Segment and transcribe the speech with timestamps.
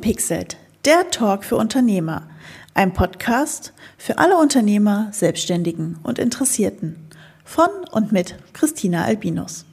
[0.00, 2.26] Unverpixelt, der Talk für Unternehmer.
[2.72, 6.96] Ein Podcast für alle Unternehmer, Selbstständigen und Interessierten.
[7.44, 9.66] Von und mit Christina Albinus.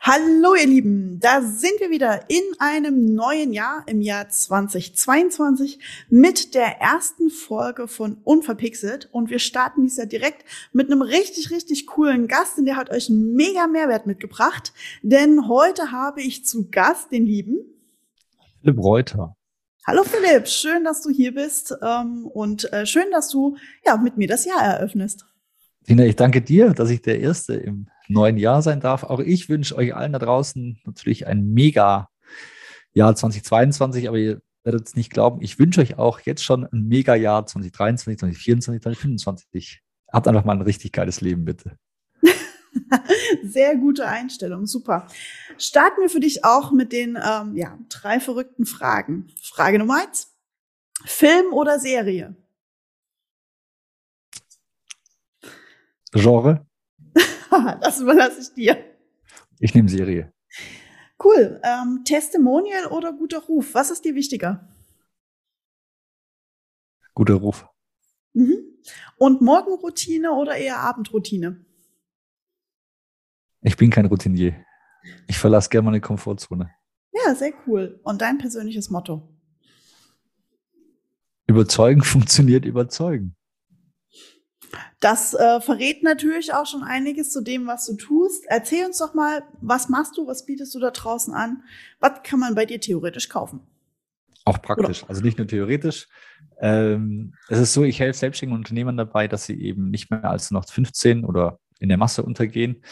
[0.00, 6.56] Hallo ihr Lieben, da sind wir wieder in einem neuen Jahr, im Jahr 2022, mit
[6.56, 9.10] der ersten Folge von Unverpixelt.
[9.12, 12.90] Und wir starten dies Jahr direkt mit einem richtig, richtig coolen Gast, denn der hat
[12.90, 14.72] euch einen mega Mehrwert mitgebracht.
[15.02, 17.60] Denn heute habe ich zu Gast den lieben
[18.60, 19.36] Philipp Reuter.
[19.86, 24.18] Hallo Philipp, schön, dass du hier bist ähm, und äh, schön, dass du ja mit
[24.18, 25.24] mir das Jahr eröffnest.
[25.86, 29.04] Tina, ich danke dir, dass ich der Erste im neuen Jahr sein darf.
[29.04, 32.10] Auch ich wünsche euch allen da draußen natürlich ein mega
[32.92, 35.40] Jahr 2022, aber ihr werdet es nicht glauben.
[35.40, 39.82] Ich wünsche euch auch jetzt schon ein mega Jahr 2023, 2024, 2025.
[40.12, 41.76] Habt einfach mal ein richtig geiles Leben, bitte.
[43.42, 45.06] Sehr gute Einstellung, super.
[45.58, 49.28] Starten wir für dich auch mit den ähm, ja, drei verrückten Fragen.
[49.42, 50.34] Frage Nummer eins.
[51.04, 52.36] Film oder Serie?
[56.12, 56.66] Genre?
[57.80, 58.84] das überlasse ich dir.
[59.58, 60.32] Ich nehme Serie.
[61.22, 61.60] Cool.
[61.62, 63.74] Ähm, Testimonial oder guter Ruf?
[63.74, 64.68] Was ist dir wichtiger?
[67.14, 67.68] Guter Ruf.
[68.32, 68.64] Mhm.
[69.16, 71.64] Und Morgenroutine oder eher Abendroutine?
[73.62, 74.54] Ich bin kein Routinier.
[75.26, 76.70] Ich verlasse gerne meine Komfortzone.
[77.12, 78.00] Ja, sehr cool.
[78.02, 79.28] Und dein persönliches Motto?
[81.46, 83.36] Überzeugen funktioniert überzeugen.
[85.00, 88.44] Das äh, verrät natürlich auch schon einiges zu dem, was du tust.
[88.46, 91.64] Erzähl uns doch mal, was machst du, was bietest du da draußen an?
[91.98, 93.60] Was kann man bei dir theoretisch kaufen?
[94.44, 95.10] Auch praktisch, Oder?
[95.10, 96.06] also nicht nur theoretisch.
[96.60, 100.50] Ähm, es ist so, ich helfe selbstständigen Unternehmern dabei, dass sie eben nicht mehr als
[100.50, 102.82] noch 15 oder in der Masse untergehen.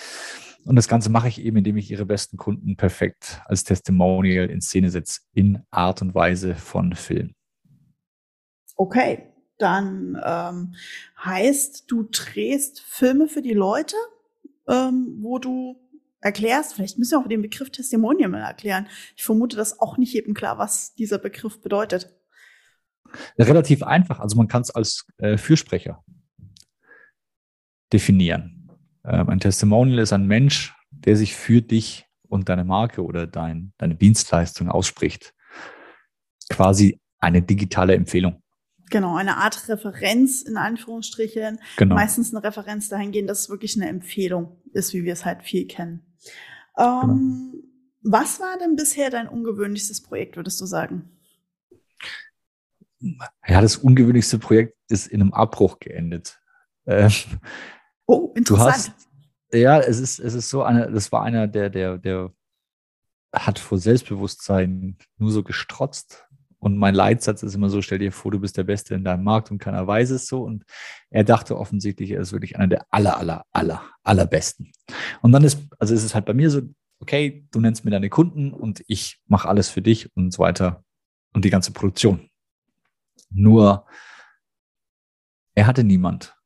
[0.69, 4.60] Und das Ganze mache ich eben, indem ich ihre besten Kunden perfekt als Testimonial in
[4.60, 7.32] Szene setze, in Art und Weise von Film.
[8.76, 10.75] Okay, dann ähm,
[11.25, 13.97] heißt, du drehst Filme für die Leute,
[14.69, 15.81] ähm, wo du
[16.20, 18.88] erklärst, vielleicht müssen wir auch den Begriff Testimonial mal erklären.
[19.16, 22.15] Ich vermute, dass auch nicht jedem klar, was dieser Begriff bedeutet.
[23.38, 24.21] Relativ einfach.
[24.21, 26.04] Also man kann es als äh, Fürsprecher
[27.91, 28.57] definieren.
[29.08, 33.72] Ähm, ein Testimonial ist ein Mensch, der sich für dich und deine Marke oder dein,
[33.78, 35.34] deine Dienstleistung ausspricht.
[36.50, 38.42] Quasi eine digitale Empfehlung.
[38.91, 41.58] Genau, eine Art Referenz in Anführungsstrichen.
[41.76, 41.94] Genau.
[41.94, 45.66] Meistens eine Referenz dahingehend, dass es wirklich eine Empfehlung ist, wie wir es halt viel
[45.66, 46.06] kennen.
[46.76, 47.64] Ähm, genau.
[48.02, 51.10] Was war denn bisher dein ungewöhnlichstes Projekt, würdest du sagen?
[53.47, 56.41] Ja, das ungewöhnlichste Projekt ist in einem Abbruch geendet.
[56.86, 57.12] Ähm,
[58.08, 58.72] oh, interessant.
[58.72, 58.92] Hast,
[59.52, 62.32] ja, es ist, es ist so eine, das war einer, der, der, der
[63.32, 66.28] hat vor Selbstbewusstsein nur so gestrotzt
[66.60, 69.22] und mein Leitsatz ist immer so, stell dir vor, du bist der Beste in deinem
[69.22, 70.42] Markt und keiner weiß es so.
[70.42, 70.64] Und
[71.10, 74.72] er dachte offensichtlich, er ist wirklich einer der aller, aller, aller, allerbesten.
[75.22, 76.62] Und dann ist, also ist es halt bei mir so,
[77.00, 80.84] okay, du nennst mir deine Kunden und ich mache alles für dich und so weiter
[81.32, 82.28] und die ganze Produktion.
[83.30, 83.86] Nur,
[85.54, 86.36] er hatte niemand,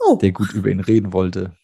[0.00, 0.16] oh.
[0.16, 1.56] der gut über ihn reden wollte.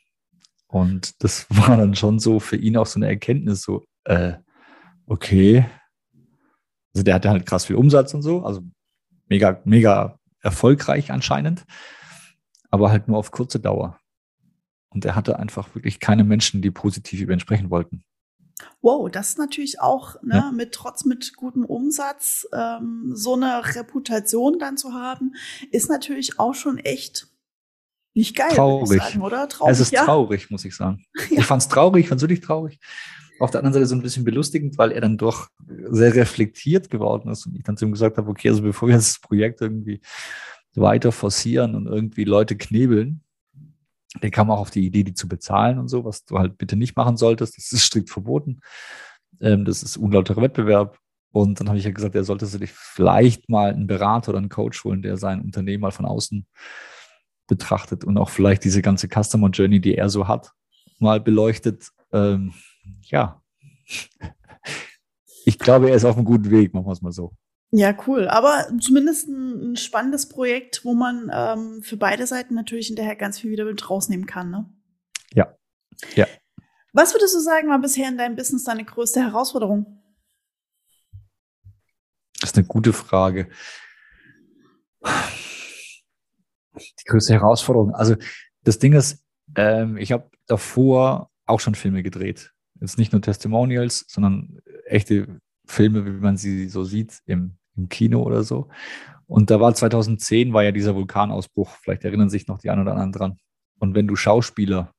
[0.69, 4.35] Und das war dann schon so für ihn auch so eine Erkenntnis, so, äh,
[5.07, 5.67] okay,
[6.95, 8.63] also der hatte halt krass viel Umsatz und so, also
[9.29, 11.65] mega, mega erfolgreich anscheinend,
[12.71, 13.99] aber halt nur auf kurze Dauer.
[14.89, 18.03] Und er hatte einfach wirklich keine Menschen, die positiv über ihn sprechen wollten.
[18.81, 20.53] Wow, das ist natürlich auch, ne, ja.
[20.53, 25.35] mit trotz mit gutem Umsatz ähm, so eine Reputation dann zu haben,
[25.71, 27.29] ist natürlich auch schon echt
[28.16, 29.03] nicht geil, traurig.
[29.03, 29.49] Sagen, oder?
[29.49, 30.04] Traurig, es ist ja.
[30.04, 31.04] traurig, muss ich sagen.
[31.31, 31.41] Ja.
[31.41, 32.81] Ich fand es traurig, ich fand es wirklich traurig
[33.38, 35.49] auf der anderen Seite so ein bisschen belustigend, weil er dann doch
[35.91, 38.97] sehr reflektiert geworden ist und ich dann zu ihm gesagt habe, okay, also bevor wir
[38.97, 40.00] das Projekt irgendwie
[40.75, 43.23] weiter forcieren und irgendwie Leute knebeln,
[44.23, 46.76] der kam auch auf die Idee, die zu bezahlen und so, was du halt bitte
[46.76, 47.58] nicht machen solltest.
[47.58, 48.61] Das ist strikt verboten.
[49.41, 50.99] Ähm, das ist unlauterer Wettbewerb.
[51.32, 54.49] Und dann habe ich ja gesagt, er sollte sich vielleicht mal einen Berater oder einen
[54.49, 56.46] Coach holen, der sein Unternehmen mal von außen
[57.46, 60.52] betrachtet und auch vielleicht diese ganze Customer Journey, die er so hat,
[60.98, 61.88] mal beleuchtet.
[62.12, 62.54] Ähm,
[63.02, 63.43] ja,
[65.44, 67.32] ich glaube, er ist auf einem guten Weg, machen wir es mal so.
[67.70, 68.28] Ja, cool.
[68.28, 73.40] Aber zumindest ein, ein spannendes Projekt, wo man ähm, für beide Seiten natürlich hinterher ganz
[73.40, 74.70] viel wieder mit rausnehmen kann, ne?
[75.32, 75.54] Ja.
[76.14, 76.26] Ja.
[76.93, 80.02] Was würdest du sagen, war bisher in deinem Business deine größte Herausforderung?
[82.40, 83.48] Das ist eine gute Frage.
[86.76, 87.94] Die größte Herausforderung.
[87.94, 88.17] Also
[88.62, 89.25] das Ding ist,
[89.55, 92.52] ähm, ich habe davor auch schon Filme gedreht.
[92.81, 98.23] Jetzt nicht nur Testimonials, sondern echte Filme, wie man sie so sieht im, im Kino
[98.23, 98.69] oder so.
[99.26, 101.70] Und da war 2010, war ja dieser Vulkanausbruch.
[101.82, 103.38] Vielleicht erinnern sich noch die einen oder anderen dran.
[103.79, 104.93] Und wenn du Schauspieler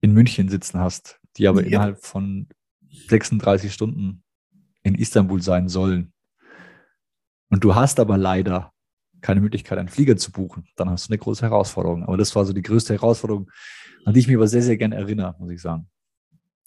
[0.00, 1.68] in München sitzen hast, die aber ja.
[1.68, 2.48] innerhalb von
[3.08, 4.22] 36 Stunden
[4.82, 6.12] in Istanbul sein sollen,
[7.48, 8.72] und du hast aber leider
[9.26, 12.04] keine Möglichkeit, einen Flieger zu buchen, dann hast du eine große Herausforderung.
[12.04, 13.50] Aber das war so die größte Herausforderung,
[14.04, 15.88] an die ich mich aber sehr, sehr gerne erinnere, muss ich sagen.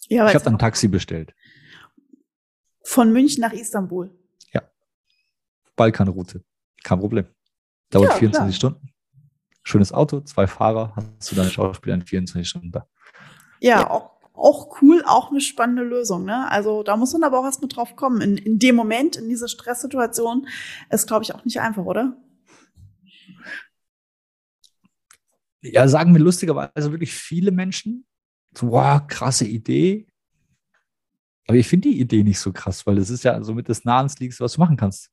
[0.10, 1.34] Ja, ich habe dann ein Taxi bestellt.
[2.84, 4.12] Von München nach Istanbul.
[4.54, 4.62] Ja.
[5.78, 6.44] Balkanroute.
[6.84, 7.28] Kein Problem.
[7.92, 8.72] Dauert ja, 24 klar.
[8.72, 8.94] Stunden.
[9.64, 12.88] Schönes Auto, zwei Fahrer, hast du deine Schauspieler in 24 Stunden da.
[13.62, 13.90] Ja, ja.
[13.90, 16.26] Auch, auch cool, auch eine spannende Lösung.
[16.26, 16.50] Ne?
[16.52, 18.20] Also da muss man aber auch erst mit drauf kommen.
[18.20, 20.48] In, in dem Moment, in dieser Stresssituation,
[20.90, 22.18] ist, glaube ich, auch nicht einfach, oder?
[25.62, 28.06] Ja, sagen wir lustigerweise wirklich viele Menschen,
[28.58, 30.08] so, wow, krasse Idee.
[31.48, 34.44] Aber ich finde die Idee nicht so krass, weil es ist ja somit das Nahensliegste,
[34.44, 35.12] was du machen kannst.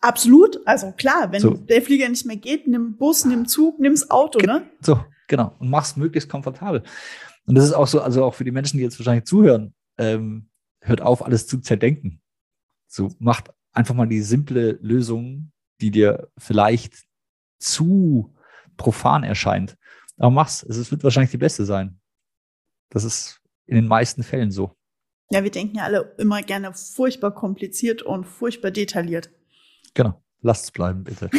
[0.00, 0.60] Absolut.
[0.66, 1.54] Also klar, wenn so.
[1.54, 4.70] der Flieger nicht mehr geht, nimm Bus, nimm Zug, nimm's Auto, Ge ne?
[4.80, 5.54] So, genau.
[5.58, 6.82] Und mach's möglichst komfortabel.
[7.46, 10.48] Und das ist auch so, also auch für die Menschen, die jetzt wahrscheinlich zuhören, ähm,
[10.80, 12.20] hört auf, alles zu zerdenken.
[12.86, 17.04] So, macht einfach mal die simple Lösung, die dir vielleicht
[17.58, 18.34] zu
[18.76, 19.76] profan erscheint.
[20.18, 20.62] Aber mach's.
[20.62, 22.00] Es wird wahrscheinlich die beste sein.
[22.90, 24.76] Das ist in den meisten Fällen so.
[25.30, 29.30] Ja, wir denken ja alle immer gerne furchtbar kompliziert und furchtbar detailliert.
[29.94, 30.22] Genau.
[30.40, 31.30] Lasst es bleiben, bitte.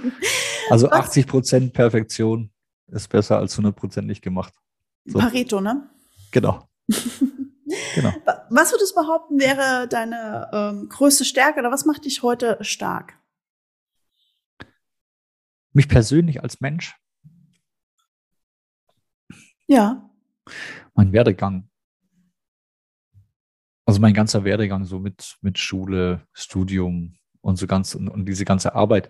[0.70, 2.50] also 80 Prozent Perfektion
[2.88, 4.54] ist besser als 100 Prozent nicht gemacht.
[5.04, 5.18] So.
[5.18, 5.90] Pareto, ne?
[6.30, 6.68] Genau.
[7.94, 8.12] genau.
[8.50, 13.14] Was würdest du behaupten, wäre deine ähm, größte Stärke oder was macht dich heute stark?
[15.76, 16.96] Mich persönlich als Mensch?
[19.66, 20.10] Ja.
[20.94, 21.68] Mein Werdegang.
[23.84, 28.44] Also mein ganzer Werdegang so mit, mit Schule, Studium und so ganz und, und diese
[28.44, 29.08] ganze Arbeit,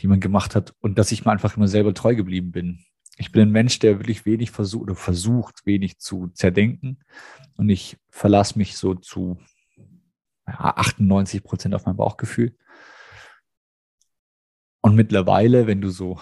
[0.00, 2.84] die man gemacht hat und dass ich mir einfach immer selber treu geblieben bin
[3.18, 7.00] ich bin ein Mensch, der wirklich wenig versucht oder versucht, wenig zu zerdenken.
[7.56, 9.38] Und ich verlasse mich so zu
[10.46, 12.56] ja, 98 Prozent auf mein Bauchgefühl.
[14.88, 16.18] Und mittlerweile, wenn du so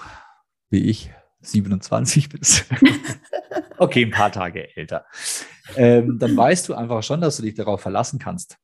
[0.71, 2.65] wie ich 27 bist,
[3.79, 5.07] okay, ein paar Tage älter,
[5.77, 8.59] ähm, dann weißt du einfach schon, dass du dich darauf verlassen kannst.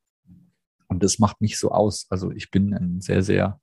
[0.89, 2.09] Und das macht mich so aus.
[2.11, 3.61] Also ich bin ein sehr, sehr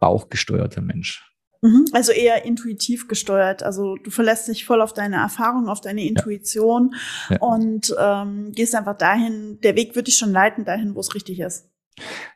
[0.00, 1.26] bauchgesteuerter Mensch.
[1.62, 1.86] Mhm.
[1.94, 3.62] Also eher intuitiv gesteuert.
[3.62, 6.94] Also du verlässt dich voll auf deine Erfahrung, auf deine Intuition
[7.30, 7.36] ja.
[7.36, 7.40] Ja.
[7.40, 11.40] und ähm, gehst einfach dahin, der Weg wird dich schon leiten, dahin, wo es richtig
[11.40, 11.70] ist.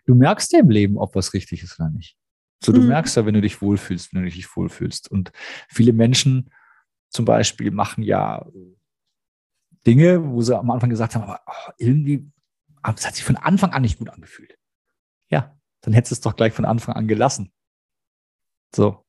[0.07, 2.17] Du merkst ja im Leben, ob was richtig ist oder nicht.
[2.63, 2.89] So, du mhm.
[2.89, 5.11] merkst ja, wenn du dich wohlfühlst, wenn du dich wohlfühlst.
[5.11, 5.33] Und
[5.69, 6.51] viele Menschen
[7.09, 8.47] zum Beispiel machen ja
[9.87, 12.31] Dinge, wo sie am Anfang gesagt haben, aber oh, irgendwie,
[12.97, 14.59] es hat sich von Anfang an nicht gut angefühlt.
[15.29, 17.53] Ja, dann hättest du es doch gleich von Anfang an gelassen.
[18.75, 19.05] So.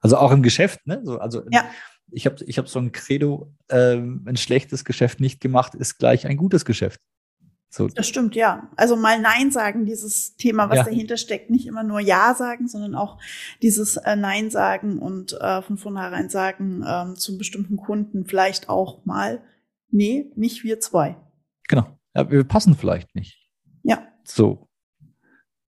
[0.00, 1.00] Also auch im Geschäft, ne?
[1.04, 1.70] So, also ja.
[2.10, 6.26] ich habe ich hab so ein Credo, ähm, ein schlechtes Geschäft nicht gemacht, ist gleich
[6.26, 7.00] ein gutes Geschäft.
[7.74, 7.88] So.
[7.88, 8.68] Das stimmt, ja.
[8.76, 10.84] Also mal Nein sagen, dieses Thema, was ja.
[10.84, 13.18] dahinter steckt, nicht immer nur Ja sagen, sondern auch
[13.62, 19.06] dieses äh, Nein sagen und äh, von vornherein sagen ähm, zum bestimmten Kunden vielleicht auch
[19.06, 19.42] mal,
[19.88, 21.16] nee, nicht wir zwei.
[21.66, 21.98] Genau.
[22.14, 23.50] Ja, wir passen vielleicht nicht.
[23.82, 24.06] Ja.
[24.24, 24.68] So.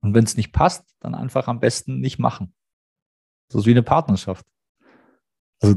[0.02, 2.54] Und wenn es nicht passt, dann einfach am besten nicht machen.
[3.48, 4.44] So ist wie eine Partnerschaft.
[5.62, 5.76] Also,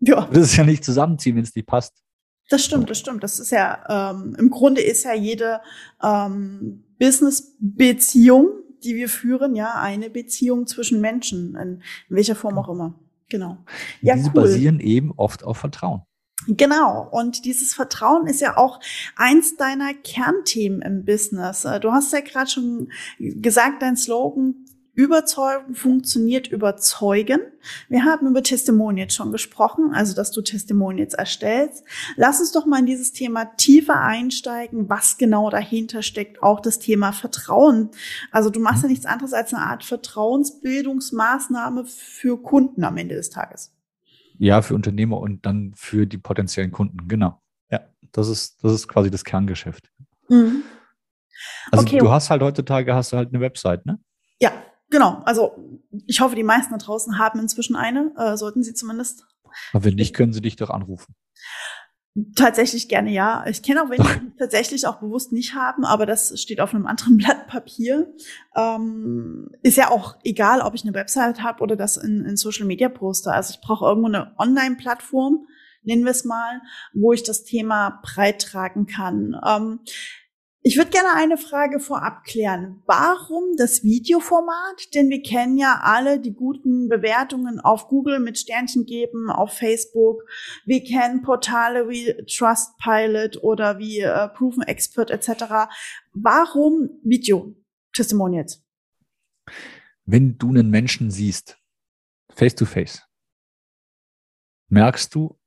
[0.00, 0.26] ja.
[0.26, 2.04] das ist ja nicht zusammenziehen, wenn es nicht passt.
[2.48, 3.22] Das stimmt, das stimmt.
[3.22, 5.60] Das ist ja, ähm, im Grunde ist ja jede
[6.02, 8.48] ähm, Business-Beziehung,
[8.82, 12.98] die wir führen, ja, eine Beziehung zwischen Menschen, in, in welcher Form auch immer.
[13.28, 13.58] Genau.
[14.00, 14.42] Ja, Diese cool.
[14.42, 16.02] basieren eben oft auf Vertrauen.
[16.46, 17.06] Genau.
[17.10, 18.80] Und dieses Vertrauen ist ja auch
[19.16, 21.66] eins deiner Kernthemen im Business.
[21.82, 24.64] Du hast ja gerade schon gesagt, dein Slogan,
[24.98, 27.38] Überzeugen funktioniert überzeugen.
[27.88, 31.84] Wir haben über Testimonials schon gesprochen, also dass du Testimonials erstellst.
[32.16, 36.80] Lass uns doch mal in dieses Thema tiefer einsteigen, was genau dahinter steckt, auch das
[36.80, 37.90] Thema Vertrauen.
[38.32, 43.30] Also du machst ja nichts anderes als eine Art Vertrauensbildungsmaßnahme für Kunden am Ende des
[43.30, 43.72] Tages.
[44.36, 47.40] Ja, für Unternehmer und dann für die potenziellen Kunden, genau.
[47.70, 49.92] Ja, das ist, das ist quasi das Kerngeschäft.
[50.28, 50.64] Mhm.
[51.70, 51.98] Also okay.
[51.98, 54.00] du hast halt heutzutage hast du halt eine Website, ne?
[54.40, 54.52] Ja,
[54.90, 59.26] Genau, also ich hoffe, die meisten da draußen haben inzwischen eine, äh, sollten sie zumindest.
[59.72, 61.14] Aber wenn nicht, können sie dich doch anrufen.
[62.34, 63.44] Tatsächlich gerne ja.
[63.46, 66.86] Ich kenne auch welche, die tatsächlich auch bewusst nicht haben, aber das steht auf einem
[66.86, 68.12] anderen Blatt Papier.
[68.56, 72.66] Ähm, ist ja auch egal, ob ich eine Website habe oder das in, in Social
[72.66, 73.32] Media poste.
[73.32, 75.46] Also ich brauche irgendwo eine Online-Plattform,
[75.82, 79.36] nennen wir es mal, wo ich das Thema breit tragen kann.
[79.46, 79.80] Ähm,
[80.62, 82.82] Ich würde gerne eine Frage vorab klären.
[82.84, 84.92] Warum das Videoformat?
[84.94, 90.24] Denn wir kennen ja alle die guten Bewertungen auf Google mit Sternchen geben, auf Facebook.
[90.66, 95.70] Wir kennen Portale wie Trustpilot oder wie äh, Proven Expert etc.
[96.12, 97.54] Warum Video
[97.94, 98.64] Testimonials?
[100.06, 101.56] Wenn du einen Menschen siehst,
[102.34, 103.06] face to face,
[104.68, 105.38] merkst du,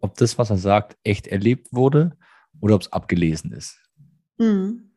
[0.00, 2.18] ob das, was er sagt, echt erlebt wurde
[2.60, 3.87] oder ob es abgelesen ist.
[4.38, 4.90] Mhm.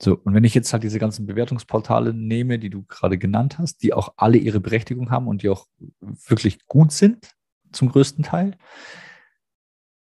[0.00, 3.82] So, und wenn ich jetzt halt diese ganzen Bewertungsportale nehme, die du gerade genannt hast,
[3.82, 5.66] die auch alle ihre Berechtigung haben und die auch
[6.00, 7.34] wirklich gut sind,
[7.72, 8.56] zum größten Teil,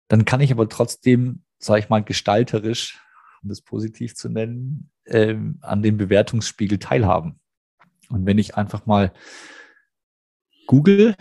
[0.10, 3.00] dann kann ich aber trotzdem, sage ich mal, gestalterisch,
[3.42, 7.40] um das positiv zu nennen, ähm, an dem Bewertungsspiegel teilhaben.
[8.10, 9.14] Und wenn ich einfach mal
[10.68, 11.16] Google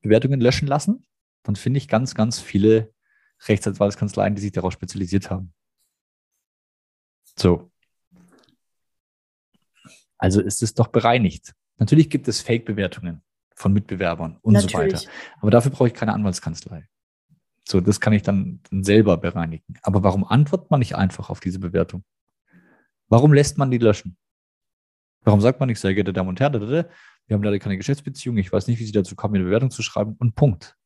[0.00, 1.06] Bewertungen löschen lassen,
[1.42, 2.92] dann finde ich ganz, ganz viele
[3.46, 5.52] Rechtsanwaltskanzleien, die sich darauf spezialisiert haben.
[7.38, 7.70] So.
[10.18, 11.54] Also ist es doch bereinigt.
[11.78, 13.22] Natürlich gibt es Fake-Bewertungen
[13.54, 14.72] von Mitbewerbern und Natürlich.
[14.72, 15.12] so weiter.
[15.40, 16.88] Aber dafür brauche ich keine Anwaltskanzlei.
[17.66, 19.74] So, das kann ich dann, selber bereinigen.
[19.82, 22.02] Aber warum antwortet man nicht einfach auf diese Bewertung?
[23.08, 24.16] Warum lässt man die löschen?
[25.22, 28.50] Warum sagt man nicht, sehr geehrte Damen und Herren, wir haben leider keine Geschäftsbeziehung, ich
[28.50, 30.77] weiß nicht, wie Sie dazu kommen, eine Bewertung zu schreiben und Punkt.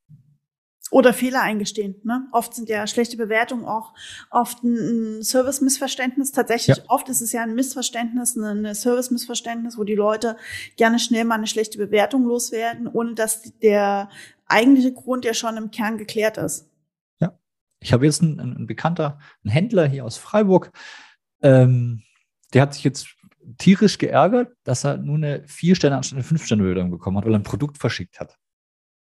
[0.92, 1.94] Oder Fehler eingestehen.
[2.04, 2.28] Ne?
[2.32, 3.94] Oft sind ja schlechte Bewertungen auch
[4.30, 6.32] oft ein, Service-Missverständnis.
[6.32, 6.82] Tatsächlich, ja.
[6.88, 10.36] oft ist es ja ein Missverständnis, ein Service-Missverständnis, wo die Leute
[10.76, 14.10] gerne schnell mal eine schlechte Bewertung loswerden, ohne dass der
[14.44, 16.68] eigentliche Grund ja schon im Kern geklärt ist.
[17.20, 17.38] Ja,
[17.80, 20.72] ich habe jetzt einen, einen Bekannter, einen Händler hier aus Freiburg,
[21.40, 22.02] ähm,
[22.52, 23.16] der hat sich jetzt
[23.56, 27.44] tierisch geärgert, dass er nur eine Vier-Sterne anstatt eine Fünf-Sterne-Bewertung bekommen hat, weil er ein
[27.44, 28.38] Produkt verschickt hat.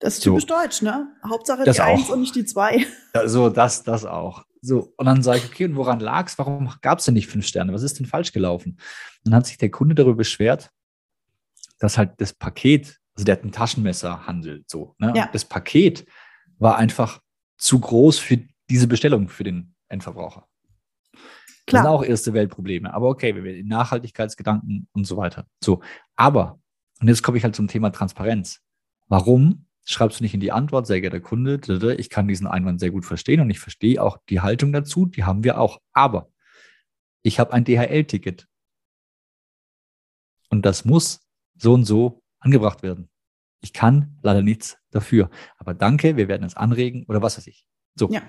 [0.02, 0.48] Das ist typisch so.
[0.48, 1.14] deutsch, ne?
[1.24, 1.86] Hauptsache das die auch.
[1.86, 2.84] Eins und nicht die zwei.
[3.14, 4.44] Ja, so, das, das auch.
[4.60, 6.36] So, und dann sage ich, okay, und woran lag es?
[6.38, 7.72] Warum gab es denn nicht fünf Sterne?
[7.72, 8.72] Was ist denn falsch gelaufen?
[8.72, 8.80] Und
[9.30, 10.70] dann hat sich der Kunde darüber beschwert,
[11.78, 15.12] dass halt das Paket, also der hat ein Taschenmesser handelt, so, ne?
[15.14, 15.28] Ja.
[15.32, 16.04] Das Paket
[16.58, 17.20] war einfach
[17.56, 20.48] zu groß für diese Bestellung für den Endverbraucher.
[21.12, 21.22] Klar.
[21.66, 22.92] Das sind auch erste Weltprobleme.
[22.92, 25.46] Aber okay, wir werden Nachhaltigkeitsgedanken und so weiter.
[25.62, 25.80] So,
[26.16, 26.58] aber,
[27.00, 28.60] und jetzt komme ich halt zum Thema Transparenz.
[29.06, 31.60] Warum schreibst du nicht in die Antwort, sehr geehrter Kunde,
[31.96, 35.24] ich kann diesen Einwand sehr gut verstehen und ich verstehe auch die Haltung dazu, die
[35.24, 35.80] haben wir auch.
[35.92, 36.30] Aber
[37.22, 38.46] ich habe ein DHL-Ticket.
[40.50, 41.20] Und das muss
[41.56, 43.08] so und so angebracht werden.
[43.60, 45.30] Ich kann leider nichts dafür.
[45.56, 47.64] Aber danke, wir werden es anregen oder was weiß ich.
[47.94, 48.10] So.
[48.10, 48.22] Ja.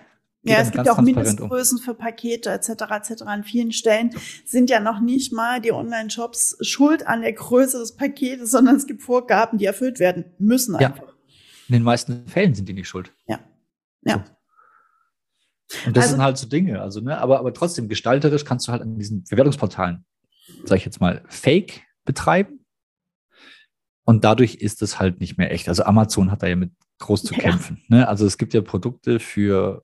[0.46, 1.84] Ja, es gibt ja auch Mindestgrößen um.
[1.84, 2.70] für Pakete etc.
[2.92, 3.22] etc.
[3.22, 4.10] An vielen Stellen
[4.46, 8.86] sind ja noch nicht mal die Online-Shops schuld an der Größe des Paketes, sondern es
[8.86, 11.08] gibt Vorgaben, die erfüllt werden müssen einfach.
[11.08, 11.13] Ja.
[11.68, 13.12] In den meisten Fällen sind die nicht schuld.
[13.28, 13.40] Ja.
[14.04, 14.26] Ja.
[15.68, 15.88] So.
[15.88, 16.82] Und das also, sind halt so Dinge.
[16.82, 20.06] Also, ne, aber, aber trotzdem, gestalterisch kannst du halt an diesen Bewertungsportalen,
[20.66, 22.66] sag ich jetzt mal, Fake betreiben.
[24.06, 25.70] Und dadurch ist es halt nicht mehr echt.
[25.70, 27.40] Also Amazon hat da ja mit groß zu ja.
[27.40, 27.82] kämpfen.
[27.88, 28.08] Ne?
[28.08, 29.84] Also es gibt ja Produkte für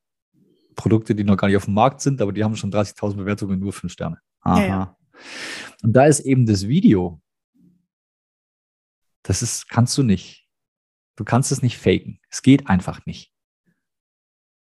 [0.76, 3.60] Produkte, die noch gar nicht auf dem Markt sind, aber die haben schon 30.000 Bewertungen,
[3.60, 4.20] nur fünf Sterne.
[4.42, 4.62] Aha.
[4.62, 4.98] Ja, ja.
[5.84, 7.22] Und da ist eben das Video.
[9.24, 10.49] Das ist, kannst du nicht.
[11.20, 12.18] Du kannst es nicht faken.
[12.30, 13.34] Es geht einfach nicht.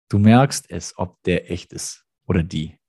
[0.09, 2.79] Du merkst es, ob der echt ist oder die.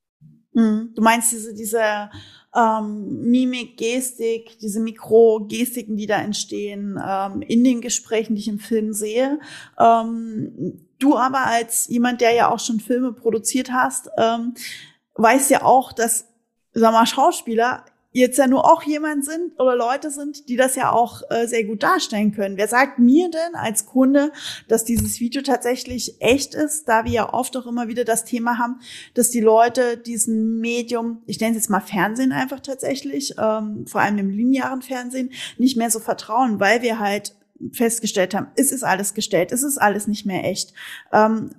[0.54, 0.94] Hm.
[0.94, 2.10] Du meinst diese, diese
[2.56, 8.58] ähm, Mimik, Gestik, diese Mikro-Gestiken, die da entstehen ähm, in den Gesprächen, die ich im
[8.58, 9.38] Film sehe.
[9.78, 14.54] Ähm, du aber als jemand, der ja auch schon Filme produziert hast, ähm,
[15.16, 16.26] weißt ja auch, dass,
[16.72, 17.84] sag mal, Schauspieler
[18.18, 21.64] jetzt ja nur auch jemand sind oder Leute sind, die das ja auch äh, sehr
[21.64, 22.56] gut darstellen können.
[22.56, 24.32] Wer sagt mir denn als Kunde,
[24.68, 28.58] dass dieses Video tatsächlich echt ist, da wir ja oft auch immer wieder das Thema
[28.58, 28.80] haben,
[29.14, 34.00] dass die Leute diesen Medium, ich nenne es jetzt mal Fernsehen einfach tatsächlich, ähm, vor
[34.00, 37.34] allem im linearen Fernsehen, nicht mehr so vertrauen, weil wir halt
[37.72, 40.72] festgestellt haben, es ist alles gestellt, es ist alles nicht mehr echt.
[41.12, 41.50] Ähm,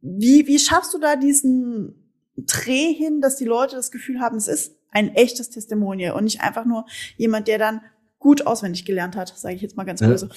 [0.00, 1.94] wie, wie schaffst du da diesen
[2.36, 6.40] Dreh hin, dass die Leute das Gefühl haben, es ist ein echtes Testimonial und nicht
[6.40, 7.80] einfach nur jemand, der dann
[8.18, 10.28] gut auswendig gelernt hat, sage ich jetzt mal ganz böse.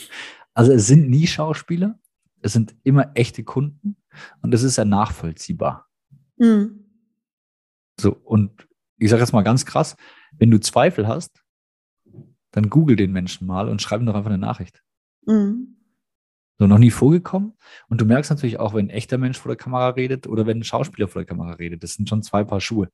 [0.53, 2.00] Also es sind nie Schauspieler,
[2.41, 3.96] es sind immer echte Kunden
[4.41, 5.88] und es ist ja nachvollziehbar.
[6.38, 6.86] Mhm.
[8.00, 8.67] So, und
[8.98, 9.96] ich sage jetzt mal ganz krass,
[10.38, 11.41] wenn du Zweifel hast,
[12.51, 14.84] dann google den Menschen mal und schreib ihm doch einfach eine Nachricht.
[15.25, 15.77] Mhm.
[16.58, 17.53] So, noch nie vorgekommen.
[17.88, 20.60] Und du merkst natürlich auch, wenn ein echter Mensch vor der Kamera redet oder wenn
[20.60, 21.81] ein Schauspieler vor der Kamera redet.
[21.81, 22.89] Das sind schon zwei Paar Schuhe.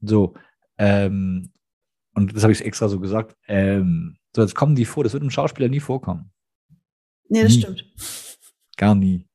[0.00, 0.34] So,
[0.78, 1.52] ähm,
[2.14, 3.36] und das habe ich extra so gesagt.
[3.46, 5.04] Ähm, so, jetzt kommen die vor.
[5.04, 6.32] Das wird einem Schauspieler nie vorkommen.
[7.28, 7.60] Nee, das nie.
[7.60, 7.84] stimmt.
[8.76, 9.26] Gar nie.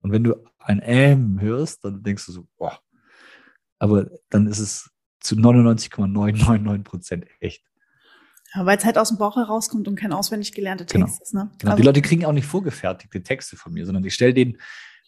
[0.00, 2.78] Und wenn du ein Ähm hörst, dann denkst du so, boah.
[3.78, 4.90] Aber dann ist es
[5.20, 7.64] zu 99,999 Prozent echt.
[8.54, 11.06] Ja, weil es halt aus dem Bauch herauskommt und kein auswendig gelernter genau.
[11.06, 11.34] Text ist.
[11.34, 11.50] Ne?
[11.58, 11.72] Genau.
[11.72, 14.58] Also, die Leute kriegen auch nicht vorgefertigte Texte von mir, sondern ich stelle denen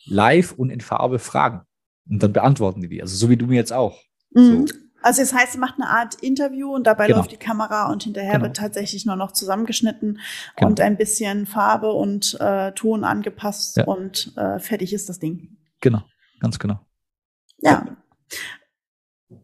[0.07, 1.63] live und in Farbe Fragen
[2.09, 3.03] und dann beantworten die die.
[3.03, 4.01] Also so wie du mir jetzt auch.
[4.31, 4.67] Mhm.
[4.67, 4.75] So.
[5.05, 7.19] Also das heißt, sie macht eine Art Interview und dabei genau.
[7.19, 8.45] läuft die Kamera und hinterher genau.
[8.45, 10.19] wird tatsächlich nur noch zusammengeschnitten
[10.57, 10.71] genau.
[10.71, 13.85] und ein bisschen Farbe und äh, Ton angepasst ja.
[13.85, 15.59] und äh, fertig ist das Ding.
[15.83, 16.03] Genau,
[16.41, 16.81] ganz genau.
[17.59, 17.85] Ja.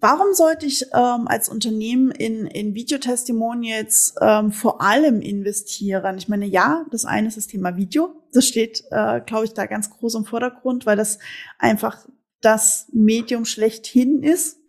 [0.01, 6.17] Warum sollte ich ähm, als Unternehmen in, in Videotestimonials ähm, vor allem investieren?
[6.17, 8.15] Ich meine, ja, das eine ist das Thema Video.
[8.33, 11.19] Das steht, äh, glaube ich, da ganz groß im Vordergrund, weil das
[11.59, 11.99] einfach
[12.41, 14.60] das Medium schlechthin ist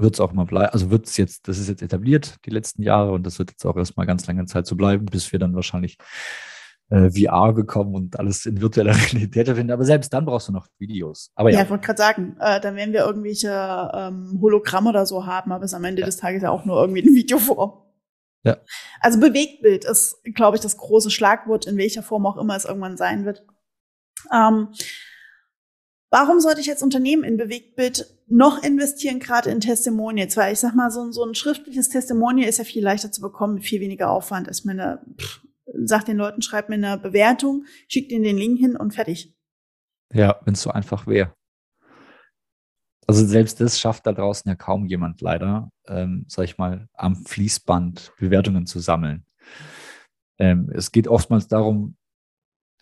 [0.00, 0.72] wird es auch mal bleiben.
[0.72, 3.64] Also wird es jetzt, das ist jetzt etabliert die letzten Jahre und das wird jetzt
[3.64, 5.98] auch erstmal ganz lange Zeit so bleiben, bis wir dann wahrscheinlich
[6.90, 9.70] äh, VR bekommen und alles in virtueller Realität finden.
[9.70, 11.30] Aber selbst dann brauchst du noch Videos.
[11.34, 15.06] Aber ja, ja ich wollte gerade sagen, äh, dann werden wir irgendwelche ähm, Hologramme oder
[15.06, 16.06] so haben, aber es ist am Ende ja.
[16.06, 17.72] des Tages ja auch nur irgendwie eine Videoform.
[18.42, 18.56] Ja.
[19.00, 22.96] Also Bewegtbild ist, glaube ich, das große Schlagwort, in welcher Form auch immer es irgendwann
[22.96, 23.44] sein wird.
[24.32, 24.68] Ähm,
[26.10, 30.36] Warum sollte ich als Unternehmen in Bewegtbild noch investieren, gerade in Testimonials?
[30.36, 33.54] Weil ich sag mal, so, so ein schriftliches Testimonial ist ja viel leichter zu bekommen,
[33.54, 34.48] mit viel weniger Aufwand.
[34.64, 35.42] Meine, pff,
[35.84, 39.36] sag den Leuten, schreib mir eine Bewertung, schick ihnen den Link hin und fertig.
[40.12, 41.32] Ja, wenn es so einfach wäre.
[43.06, 47.16] Also selbst das schafft da draußen ja kaum jemand leider, ähm, sag ich mal, am
[47.16, 49.24] Fließband Bewertungen zu sammeln.
[50.38, 51.96] Ähm, es geht oftmals darum,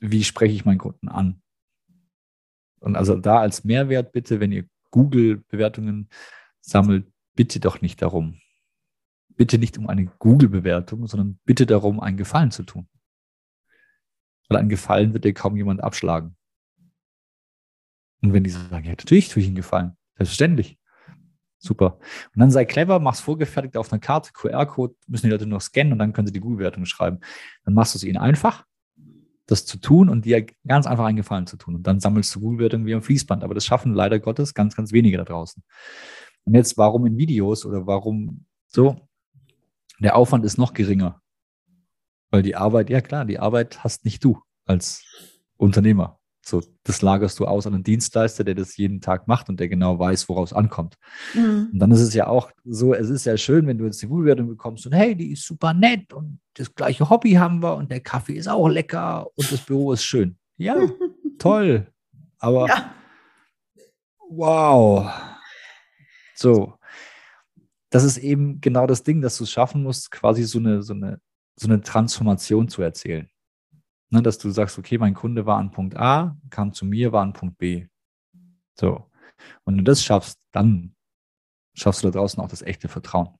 [0.00, 1.42] wie spreche ich meinen Kunden an?
[2.80, 6.08] Und also da als Mehrwert bitte, wenn ihr Google-Bewertungen
[6.61, 8.40] sammelt, bitte doch nicht darum.
[9.37, 12.88] Bitte nicht um eine Google-Bewertung, sondern bitte darum, einen Gefallen zu tun.
[14.49, 16.36] Weil einen Gefallen wird dir kaum jemand abschlagen.
[18.23, 19.97] Und wenn die sagen, ja, natürlich tue ich einen Gefallen.
[20.17, 20.78] Selbstverständlich.
[21.58, 21.99] Super.
[22.34, 25.93] Und dann sei clever, mach's vorgefertigt auf einer Karte, QR-Code, müssen die Leute nur scannen
[25.93, 27.19] und dann können sie die Google-Bewertung schreiben.
[27.64, 28.64] Dann machst du es ihnen einfach
[29.49, 31.75] das zu tun und dir ganz einfach einen Gefallen zu tun.
[31.75, 33.43] Und dann sammelst du Google-Bewertungen wie am Fließband.
[33.43, 35.63] Aber das schaffen leider Gottes ganz, ganz wenige da draußen.
[36.45, 39.08] Und jetzt, warum in Videos oder warum so?
[40.00, 41.23] Der Aufwand ist noch geringer.
[42.30, 45.02] Weil die Arbeit, ja klar, die Arbeit hast nicht du als
[45.56, 46.18] Unternehmer.
[46.49, 49.69] So, das lagerst du aus an einen Dienstleister, der das jeden Tag macht und der
[49.69, 50.97] genau weiß, woraus ankommt.
[51.34, 51.69] Mhm.
[51.75, 54.06] Und dann ist es ja auch so, es ist ja schön, wenn du jetzt die
[54.06, 57.91] Bewertung bekommst und hey, die ist super nett und das gleiche Hobby haben wir und
[57.91, 60.39] der Kaffee ist auch lecker und das Büro ist schön.
[60.56, 60.75] Ja,
[61.39, 61.87] toll.
[62.39, 62.95] Aber ja.
[64.30, 65.13] wow.
[66.34, 66.75] So.
[67.91, 70.95] Das ist eben genau das Ding, dass du es schaffen musst, quasi so eine, so
[70.95, 71.21] eine,
[71.56, 73.28] so eine Transformation zu erzählen.
[74.10, 77.23] Ne, dass du sagst, okay, mein Kunde war an Punkt A, kam zu mir, war
[77.23, 77.86] an Punkt B.
[78.75, 79.10] So.
[79.64, 80.94] Und wenn du das schaffst, dann
[81.75, 83.38] schaffst du da draußen auch das echte Vertrauen.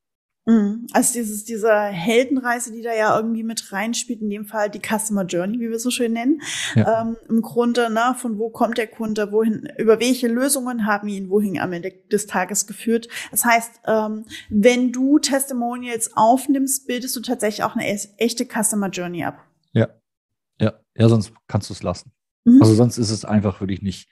[0.49, 0.87] Mhm.
[0.93, 5.25] Also dieses, diese Heldenreise, die da ja irgendwie mit reinspielt, in dem Fall die Customer
[5.25, 6.41] Journey, wie wir es so schön nennen.
[6.75, 7.03] Ja.
[7.03, 11.29] Ähm, Im Grunde, ne, von wo kommt der Kunde, wohin, über welche Lösungen haben ihn
[11.29, 13.09] wohin am Ende des Tages geführt.
[13.31, 19.25] Das heißt, ähm, wenn du Testimonials aufnimmst, bildest du tatsächlich auch eine echte Customer Journey
[19.25, 19.45] ab.
[19.75, 19.89] Ja,
[20.61, 22.13] ja, ja, sonst kannst du es lassen.
[22.45, 22.61] Mhm.
[22.61, 24.09] Also sonst ist es einfach wirklich nicht,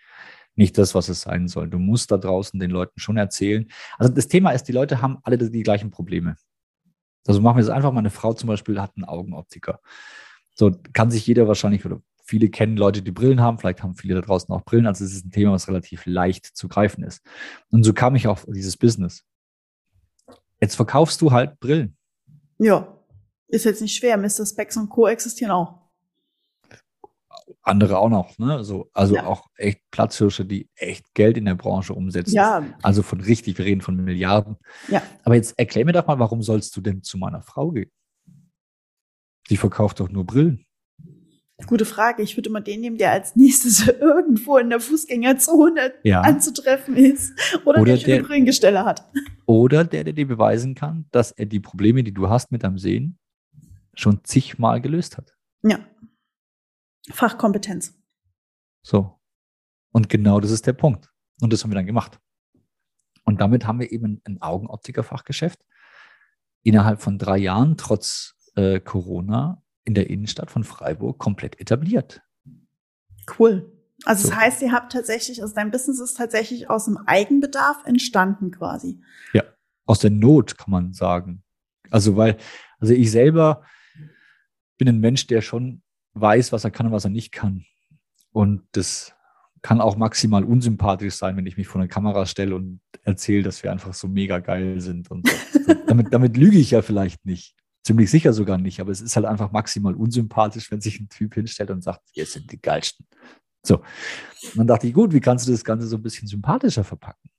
[0.54, 1.68] nicht das, was es sein soll.
[1.68, 3.68] Du musst da draußen den Leuten schon erzählen.
[3.98, 6.36] Also das Thema ist, die Leute haben alle die gleichen Probleme.
[7.26, 9.80] Also machen wir es einfach, meine Frau zum Beispiel hat einen Augenoptiker.
[10.54, 13.58] So kann sich jeder wahrscheinlich oder viele kennen Leute, die Brillen haben.
[13.58, 14.86] Vielleicht haben viele da draußen auch Brillen.
[14.86, 17.22] Also es ist ein Thema, was relativ leicht zu greifen ist.
[17.70, 19.24] Und so kam ich auf dieses Business.
[20.60, 21.96] Jetzt verkaufst du halt Brillen.
[22.58, 22.96] Ja,
[23.48, 24.16] ist jetzt nicht schwer.
[24.16, 24.46] Mr.
[24.46, 25.06] Specs und Co.
[25.06, 25.85] existieren auch
[27.66, 28.62] andere auch noch, ne?
[28.64, 29.26] So, also ja.
[29.26, 32.34] auch echt Platzhirsche, die echt Geld in der Branche umsetzen.
[32.34, 32.64] Ja.
[32.82, 34.56] Also von richtig, wir reden von Milliarden.
[34.88, 35.02] Ja.
[35.24, 37.90] Aber jetzt erklär mir doch mal, warum sollst du denn zu meiner Frau gehen?
[39.50, 40.64] Die verkauft doch nur Brillen.
[41.66, 42.22] Gute Frage.
[42.22, 46.20] Ich würde immer den nehmen, der als nächstes irgendwo in der Fußgängerzone ja.
[46.20, 47.32] anzutreffen ist
[47.64, 49.08] oder, oder der, der Brillengestelle hat.
[49.46, 52.78] Oder der, der dir beweisen kann, dass er die Probleme, die du hast mit deinem
[52.78, 53.18] Sehen,
[53.94, 55.34] schon zigmal gelöst hat.
[55.62, 55.78] Ja.
[57.10, 57.94] Fachkompetenz.
[58.82, 59.18] So.
[59.92, 61.12] Und genau das ist der Punkt.
[61.40, 62.20] Und das haben wir dann gemacht.
[63.24, 65.64] Und damit haben wir eben ein Augenoptiker-Fachgeschäft
[66.62, 72.22] innerhalb von drei Jahren, trotz äh, Corona, in der Innenstadt von Freiburg komplett etabliert.
[73.38, 73.72] Cool.
[74.04, 74.30] Also so.
[74.30, 79.00] das heißt, ihr habt tatsächlich, also dein Business ist tatsächlich aus dem Eigenbedarf entstanden quasi.
[79.32, 79.44] Ja,
[79.86, 81.42] aus der Not kann man sagen.
[81.90, 82.36] Also weil,
[82.78, 83.64] also ich selber
[84.76, 85.82] bin ein Mensch, der schon
[86.20, 87.64] weiß, was er kann und was er nicht kann.
[88.32, 89.14] Und das
[89.62, 93.62] kann auch maximal unsympathisch sein, wenn ich mich vor eine Kamera stelle und erzähle, dass
[93.62, 95.10] wir einfach so mega geil sind.
[95.10, 95.28] Und
[95.86, 97.54] damit, damit lüge ich ja vielleicht nicht.
[97.84, 101.34] Ziemlich sicher sogar nicht, aber es ist halt einfach maximal unsympathisch, wenn sich ein Typ
[101.34, 103.06] hinstellt und sagt, wir sind die geilsten.
[103.64, 103.76] So.
[103.78, 107.30] Und dann dachte ich, gut, wie kannst du das Ganze so ein bisschen sympathischer verpacken?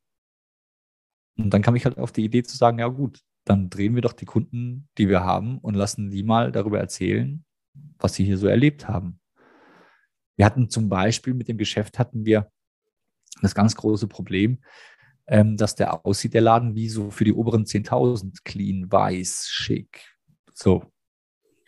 [1.38, 4.02] Und dann kam ich halt auf die Idee zu sagen, ja gut, dann drehen wir
[4.02, 7.46] doch die Kunden, die wir haben und lassen die mal darüber erzählen,
[8.00, 9.20] was sie hier so erlebt haben.
[10.36, 12.52] Wir hatten zum Beispiel mit dem Geschäft hatten wir
[13.42, 14.60] das ganz große Problem,
[15.28, 20.16] ähm, dass der aussieht, der Laden, wie so für die oberen 10.000, clean, weiß, schick.
[20.54, 20.84] So,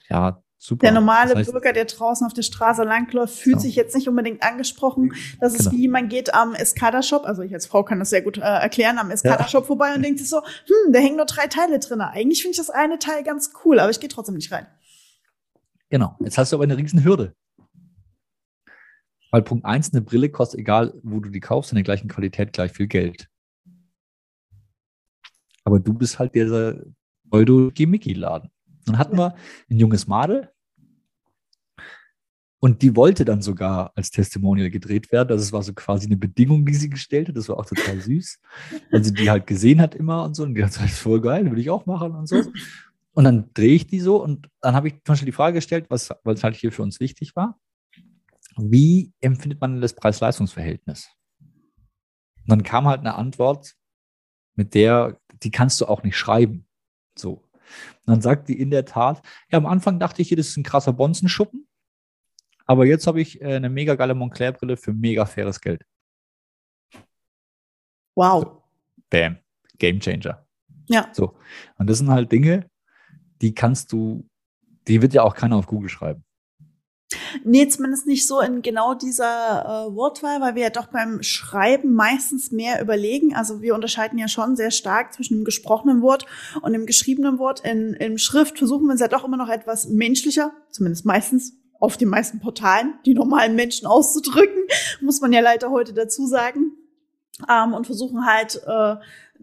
[0.09, 0.81] ja, Super.
[0.81, 3.61] Der normale das heißt, Bürger, der draußen auf der Straße langläuft, fühlt genau.
[3.61, 5.13] sich jetzt nicht unbedingt angesprochen.
[5.39, 5.71] Das ist genau.
[5.71, 8.97] wie, man geht am Escada-Shop, also ich als Frau kann das sehr gut äh, erklären,
[8.97, 9.67] am Escada-Shop ja.
[9.67, 12.01] vorbei und denkt sich so, hm, da hängen nur drei Teile drin.
[12.01, 14.67] Eigentlich finde ich das eine Teil ganz cool, aber ich gehe trotzdem nicht rein.
[15.89, 16.15] Genau.
[16.19, 17.35] Jetzt hast du aber eine riesen Hürde.
[19.31, 22.53] Weil Punkt eins, eine Brille kostet, egal wo du die kaufst, in der gleichen Qualität
[22.53, 23.27] gleich viel Geld.
[25.63, 26.81] Aber du bist halt dieser
[27.29, 28.49] Pseudo-Gimmicky-Laden.
[28.85, 29.35] Dann hatten wir
[29.69, 30.49] ein junges Madel
[32.59, 35.31] und die wollte dann sogar als Testimonial gedreht werden.
[35.31, 37.37] Also es war so quasi eine Bedingung, die sie gestellt hat.
[37.37, 38.39] Das war auch total süß.
[38.91, 40.43] Weil sie die halt gesehen hat immer und so.
[40.43, 42.43] Und die hat gesagt, voll geil, will ich auch machen und so.
[43.13, 45.87] Und dann drehe ich die so und dann habe ich zum Beispiel die Frage gestellt,
[45.89, 47.59] was, es halt hier für uns wichtig war.
[48.57, 51.09] Wie empfindet man das Preis-Leistungs-Verhältnis?
[51.39, 53.75] Und dann kam halt eine Antwort,
[54.55, 56.67] mit der, die kannst du auch nicht schreiben.
[57.17, 57.33] So.
[57.33, 60.57] Und dann sagt die in der Tat, ja, am Anfang dachte ich, hier, das ist
[60.57, 61.67] ein krasser Bonzenschuppen,
[62.65, 65.83] aber jetzt habe ich äh, eine mega geile Montclair-Brille für mega faires Geld.
[68.15, 68.43] Wow.
[68.43, 68.63] So,
[69.09, 69.39] bam.
[69.77, 70.45] Game Changer.
[70.87, 71.09] Ja.
[71.13, 71.35] So.
[71.77, 72.69] Und das sind halt Dinge,
[73.41, 74.25] die kannst du,
[74.87, 76.23] die wird ja auch keiner auf Google schreiben.
[77.43, 81.93] Nee, zumindest nicht so in genau dieser äh, Wortwahl, weil wir ja doch beim Schreiben
[81.93, 83.33] meistens mehr überlegen.
[83.33, 86.27] Also wir unterscheiden ja schon sehr stark zwischen dem gesprochenen Wort
[86.61, 87.61] und dem geschriebenen Wort.
[87.61, 91.97] In, in Schrift versuchen wir es ja doch immer noch etwas menschlicher, zumindest meistens auf
[91.97, 94.63] den meisten Portalen, die normalen Menschen auszudrücken,
[95.01, 96.73] muss man ja leider heute dazu sagen.
[97.49, 98.95] Ähm, und versuchen halt äh,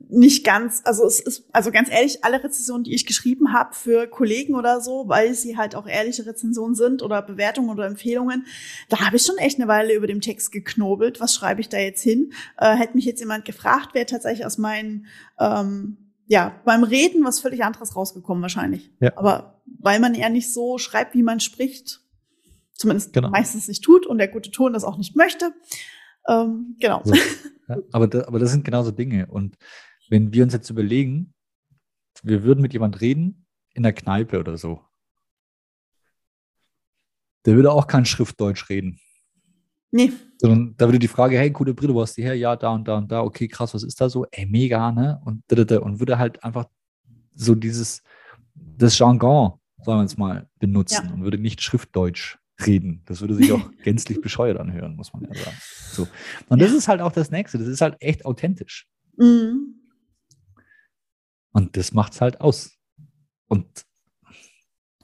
[0.09, 4.07] nicht ganz, also es ist, also ganz ehrlich, alle Rezensionen, die ich geschrieben habe für
[4.07, 8.47] Kollegen oder so, weil sie halt auch ehrliche Rezensionen sind oder Bewertungen oder Empfehlungen,
[8.89, 11.21] da habe ich schon echt eine Weile über dem Text geknobelt.
[11.21, 12.33] Was schreibe ich da jetzt hin?
[12.59, 15.07] Äh, hätte mich jetzt jemand gefragt, wäre tatsächlich aus meinen
[15.41, 18.93] ähm, ja, beim Reden was völlig anderes rausgekommen wahrscheinlich.
[19.01, 19.13] Ja.
[19.17, 22.01] Aber weil man ja nicht so schreibt, wie man spricht,
[22.75, 23.31] zumindest genau.
[23.31, 25.53] meistens nicht tut und der gute Ton das auch nicht möchte.
[26.29, 27.03] Ähm, genau.
[27.05, 27.15] So.
[27.69, 29.27] Ja, aber, da, aber das sind genauso Dinge.
[29.27, 29.57] Und
[30.09, 31.35] wenn wir uns jetzt überlegen,
[32.23, 34.81] wir würden mit jemand reden in der Kneipe oder so,
[37.45, 38.99] der würde auch kein Schriftdeutsch reden.
[39.91, 40.13] Nee.
[40.39, 42.37] Sondern da würde die Frage, hey, coole Brille, wo hast du her?
[42.37, 43.23] Ja, da und da und da.
[43.23, 44.27] Okay, krass, was ist da so?
[44.31, 45.21] Ey, mega, ne?
[45.25, 46.67] Und, und würde halt einfach
[47.35, 48.03] so dieses,
[48.55, 51.13] das Jargon, sagen wir jetzt mal, benutzen ja.
[51.13, 53.03] und würde nicht Schriftdeutsch reden.
[53.07, 55.57] Das würde sich auch gänzlich bescheuert anhören, muss man ja sagen.
[55.93, 56.09] So.
[56.49, 57.59] Und das ist halt auch das Nächste.
[57.59, 58.89] Das ist halt echt authentisch.
[59.17, 59.75] Mhm.
[61.53, 62.77] Und das macht es halt aus.
[63.49, 63.85] Und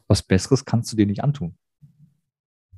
[0.07, 1.57] was Besseres kannst du dir nicht antun.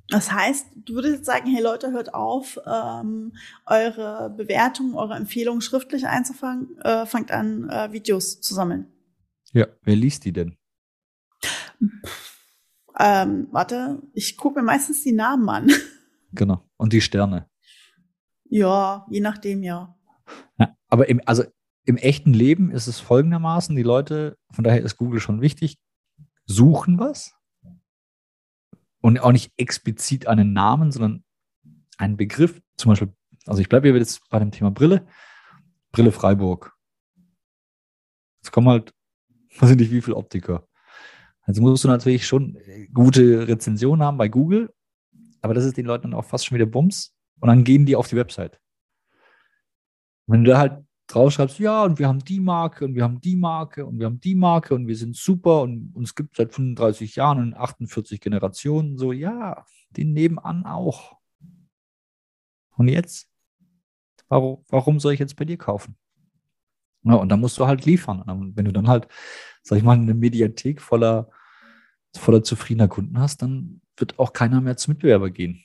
[0.09, 3.33] Das heißt, du würdest jetzt sagen, hey Leute, hört auf, ähm,
[3.67, 8.87] eure Bewertungen, eure Empfehlungen schriftlich einzufangen, äh, fangt an, äh, Videos zu sammeln.
[9.53, 10.57] Ja, wer liest die denn?
[12.99, 15.71] Ähm, warte, ich gucke mir meistens die Namen an.
[16.37, 16.69] Genau.
[16.77, 17.49] Und die Sterne.
[18.43, 19.97] Ja, je nachdem, ja.
[20.59, 21.45] ja aber im, also
[21.85, 25.79] im echten Leben ist es folgendermaßen, die Leute, von daher ist Google schon wichtig,
[26.47, 27.35] suchen was
[29.01, 31.25] und auch nicht explizit einen Namen, sondern
[31.99, 32.61] einen Begriff.
[32.77, 33.15] Zum Beispiel,
[33.47, 35.07] also ich bleibe jetzt bei dem Thema Brille.
[35.93, 36.75] Brille Freiburg.
[38.43, 38.93] Es kommen halt,
[39.59, 40.67] weiß ich nicht, wie viele Optiker.
[41.45, 42.59] Also musst du natürlich schon
[42.93, 44.73] gute Rezensionen haben bei Google,
[45.43, 47.15] aber das ist den Leuten dann auch fast schon wieder Bums.
[47.41, 48.59] Und dann gehen die auf die Website.
[50.27, 53.37] Wenn du da halt draufschreibst, ja, und wir haben die Marke und wir haben die
[53.37, 57.17] Marke und wir haben die Marke und wir sind super und uns gibt seit 35
[57.17, 61.19] Jahren und 48 Generationen, so, ja, den nebenan auch.
[62.77, 63.29] Und jetzt?
[64.29, 65.97] Warum soll ich jetzt bei dir kaufen?
[67.05, 68.23] Ja, und dann musst du halt liefern.
[68.23, 69.09] Und wenn du dann halt,
[69.63, 71.29] sag ich mal, eine Mediathek voller,
[72.17, 75.63] voller zufriedener Kunden hast, dann wird auch keiner mehr zum Mitbewerber gehen.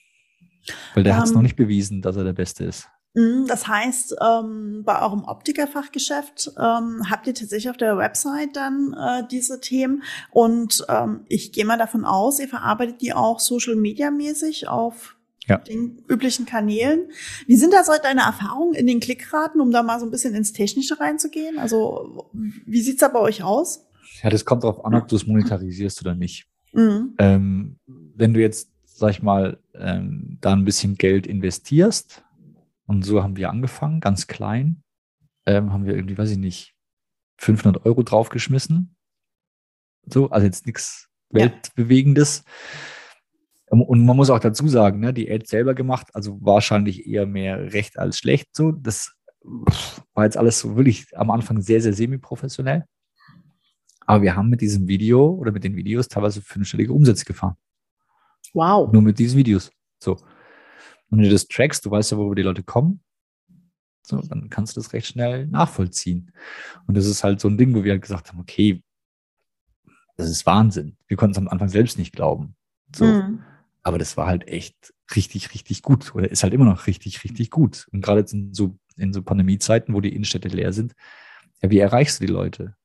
[0.93, 2.87] Weil der um, hat es noch ähm, nicht bewiesen, dass er der Beste ist.
[3.15, 8.93] Mhm, das heißt, ähm, bei eurem Optikerfachgeschäft ähm, habt ihr tatsächlich auf der Website dann
[8.93, 13.75] äh, diese Themen und ähm, ich gehe mal davon aus, ihr verarbeitet die auch Social
[13.75, 15.15] Media mäßig auf
[15.47, 15.57] ja.
[15.57, 17.09] den üblichen Kanälen.
[17.47, 20.35] Wie sind da so deine Erfahrungen in den Klickraten, um da mal so ein bisschen
[20.35, 21.57] ins Technische reinzugehen?
[21.59, 22.29] Also
[22.65, 23.87] wie sieht's da bei euch aus?
[24.23, 26.47] Ja, das kommt darauf an, ob du es monetarisierst oder nicht.
[26.73, 27.13] Mhm.
[27.17, 32.23] Ähm, wenn du jetzt, sag ich mal, ähm, da ein bisschen Geld investierst,
[32.89, 34.81] und so haben wir angefangen, ganz klein,
[35.45, 36.75] ähm, haben wir irgendwie, weiß ich nicht,
[37.37, 38.95] 500 Euro draufgeschmissen.
[40.07, 42.43] So, also jetzt nichts Weltbewegendes.
[42.45, 42.51] Ja.
[43.69, 47.71] Und man muss auch dazu sagen, ne, die Ad selber gemacht, also wahrscheinlich eher mehr
[47.71, 48.55] recht als schlecht.
[48.55, 49.13] So, das
[50.13, 52.85] war jetzt alles so wirklich am Anfang sehr, sehr semi-professionell.
[54.07, 57.55] Aber wir haben mit diesem Video oder mit den Videos teilweise fünfstellige Umsätze gefahren.
[58.53, 58.91] Wow.
[58.91, 59.71] Nur mit diesen Videos.
[59.99, 60.13] So.
[60.13, 63.01] Und wenn du das trackst, du weißt ja, wo die Leute kommen.
[64.01, 66.31] So, dann kannst du das recht schnell nachvollziehen.
[66.87, 68.83] Und das ist halt so ein Ding, wo wir halt gesagt haben, okay,
[70.17, 70.97] das ist Wahnsinn.
[71.07, 72.55] Wir konnten es am Anfang selbst nicht glauben.
[72.95, 73.05] So.
[73.05, 73.43] Mhm.
[73.83, 76.13] Aber das war halt echt richtig, richtig gut.
[76.15, 77.87] Oder ist halt immer noch richtig, richtig gut.
[77.91, 80.93] Und gerade jetzt in so, in so Pandemiezeiten, wo die Innenstädte leer sind,
[81.61, 82.75] ja, wie erreichst du die Leute?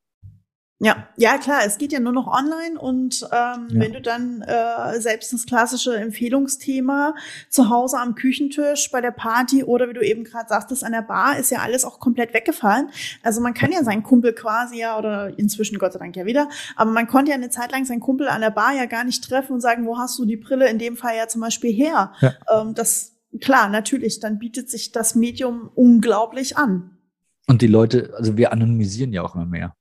[0.80, 3.80] Ja, ja klar, es geht ja nur noch online und ähm, ja.
[3.80, 7.14] wenn du dann äh, selbst das klassische Empfehlungsthema
[7.48, 11.02] zu Hause am Küchentisch bei der Party oder wie du eben gerade sagtest an der
[11.02, 12.90] Bar ist ja alles auch komplett weggefallen.
[13.22, 16.48] Also man kann ja seinen Kumpel quasi ja oder inzwischen Gott sei Dank ja wieder,
[16.74, 19.22] aber man konnte ja eine Zeit lang seinen Kumpel an der Bar ja gar nicht
[19.22, 22.12] treffen und sagen, wo hast du die Brille in dem Fall ja zum Beispiel her?
[22.20, 22.34] Ja.
[22.50, 26.98] Ähm, das klar, natürlich, dann bietet sich das Medium unglaublich an.
[27.46, 29.76] Und die Leute, also wir anonymisieren ja auch immer mehr.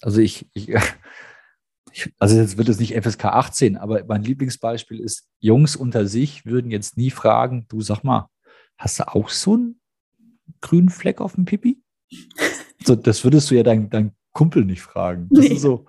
[0.00, 0.68] Also ich, ich,
[1.92, 6.46] ich, also jetzt wird es nicht FSK 18, aber mein Lieblingsbeispiel ist, Jungs unter sich
[6.46, 8.28] würden jetzt nie fragen, du sag mal,
[8.76, 9.80] hast du auch so einen
[10.60, 11.82] grünen Fleck auf dem Pipi?
[12.86, 15.26] So, das würdest du ja dein, dein Kumpel nicht fragen.
[15.30, 15.54] Das nee.
[15.54, 15.84] ist so,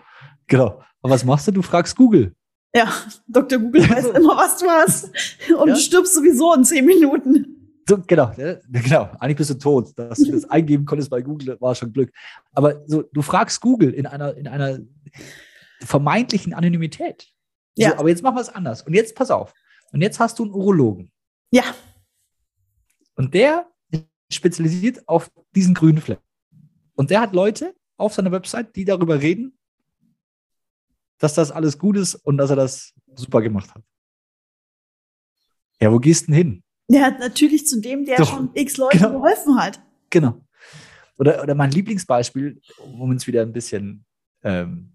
[0.47, 0.81] genau.
[1.01, 1.51] Aber was machst du?
[1.51, 2.33] Du fragst Google.
[2.73, 2.91] Ja,
[3.27, 3.59] Dr.
[3.59, 5.11] Google weiß immer, was du hast.
[5.55, 5.73] Und ja?
[5.75, 7.58] du stirbst sowieso in zehn Minuten.
[7.89, 8.31] So, genau,
[8.69, 9.09] genau.
[9.19, 9.97] Eigentlich bist du tot.
[9.97, 12.13] Dass du das eingeben konntest bei Google, war schon Glück.
[12.53, 14.77] Aber so, du fragst Google in einer, in einer
[15.81, 17.33] vermeintlichen Anonymität.
[17.75, 17.97] So, ja.
[17.97, 18.83] aber jetzt machen wir es anders.
[18.83, 19.55] Und jetzt pass auf.
[19.91, 21.11] Und jetzt hast du einen Urologen.
[21.49, 21.63] Ja.
[23.15, 26.19] Und der ist spezialisiert auf diesen grünen Fleck.
[26.93, 29.57] Und der hat Leute auf seiner Website, die darüber reden,
[31.17, 33.81] dass das alles gut ist und dass er das super gemacht hat.
[35.81, 36.63] Ja, wo gehst du denn hin?
[36.89, 39.11] Ja, natürlich zu dem, der Doch, schon x Leute genau.
[39.11, 39.79] geholfen hat.
[40.09, 40.41] Genau.
[41.17, 44.05] Oder, oder mein Lieblingsbeispiel, um uns wieder ein bisschen
[44.43, 44.93] ähm,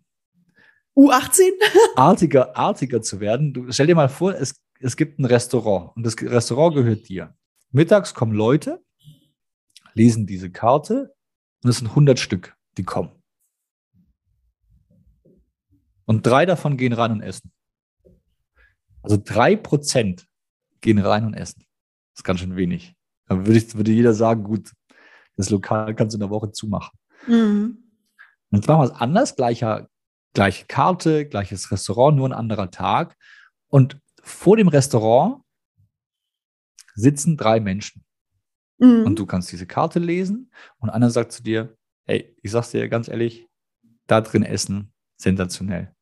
[0.96, 1.50] U18
[1.96, 3.54] artiger, artiger zu werden.
[3.54, 7.32] Du stell dir mal vor, es, es gibt ein Restaurant und das Restaurant gehört dir.
[7.70, 8.82] Mittags kommen Leute,
[9.92, 11.14] lesen diese Karte
[11.62, 13.12] und es sind 100 Stück, die kommen.
[16.06, 17.52] Und drei davon gehen rein und essen.
[19.02, 20.26] Also drei Prozent
[20.80, 21.64] gehen rein und essen.
[22.14, 22.94] Das ist ganz schön wenig.
[23.26, 24.70] Da würde, ich, würde jeder sagen, gut,
[25.36, 26.96] das Lokal kannst du in der Woche zumachen.
[27.26, 27.78] Mhm.
[28.50, 29.88] Und jetzt machen wir es anders, gleicher,
[30.32, 33.16] gleiche Karte, gleiches Restaurant, nur ein anderer Tag.
[33.66, 35.42] Und vor dem Restaurant
[36.94, 38.04] sitzen drei Menschen.
[38.78, 39.06] Mhm.
[39.06, 42.88] Und du kannst diese Karte lesen und einer sagt zu dir, hey, ich sag's dir
[42.88, 43.48] ganz ehrlich,
[44.06, 45.92] da drin essen, sensationell.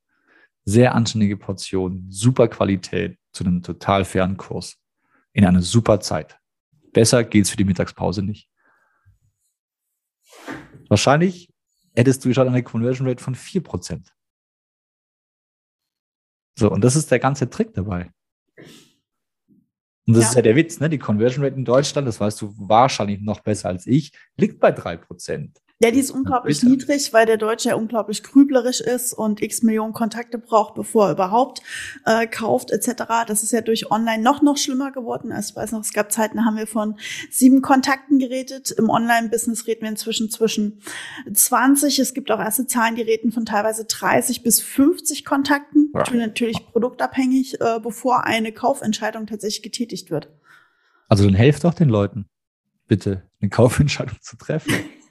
[0.64, 4.81] Sehr anständige Portion, super Qualität zu einem total fairen Kurs
[5.32, 6.38] in einer super Zeit.
[6.92, 8.48] Besser geht's für die Mittagspause nicht.
[10.88, 11.52] Wahrscheinlich
[11.94, 14.08] hättest du schon eine Conversion Rate von 4%.
[16.58, 18.12] So, und das ist der ganze Trick dabei.
[20.06, 20.28] Und das ja.
[20.30, 20.90] ist ja der Witz, ne?
[20.90, 24.70] Die Conversion Rate in Deutschland, das weißt du wahrscheinlich noch besser als ich, liegt bei
[24.70, 25.61] 3%.
[25.82, 29.92] Ja, die ist unglaublich niedrig, weil der Deutsche ja unglaublich grüblerisch ist und x Millionen
[29.92, 31.60] Kontakte braucht, bevor er überhaupt
[32.06, 33.02] äh, kauft etc.
[33.26, 35.32] Das ist ja durch Online noch noch schlimmer geworden.
[35.32, 36.94] Also ich weiß noch, es gab Zeiten, da haben wir von
[37.32, 38.70] sieben Kontakten geredet.
[38.70, 40.80] Im Online-Business reden wir inzwischen zwischen
[41.32, 41.98] 20.
[41.98, 45.90] Es gibt auch erste Zahlen, die reden von teilweise 30 bis 50 Kontakten.
[45.94, 46.04] Ja.
[46.14, 50.28] Natürlich produktabhängig, äh, bevor eine Kaufentscheidung tatsächlich getätigt wird.
[51.08, 52.26] Also dann helft doch den Leuten,
[52.86, 54.72] bitte eine Kaufentscheidung zu treffen.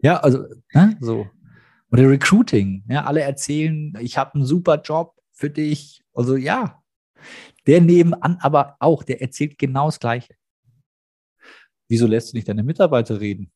[0.00, 1.28] Ja, also, ne, so.
[1.90, 2.84] Oder Recruiting.
[2.88, 6.04] Ja, alle erzählen, ich habe einen super Job für dich.
[6.12, 6.82] Also ja,
[7.66, 10.34] der nebenan aber auch, der erzählt genau das Gleiche.
[11.88, 13.50] Wieso lässt du nicht deine Mitarbeiter reden?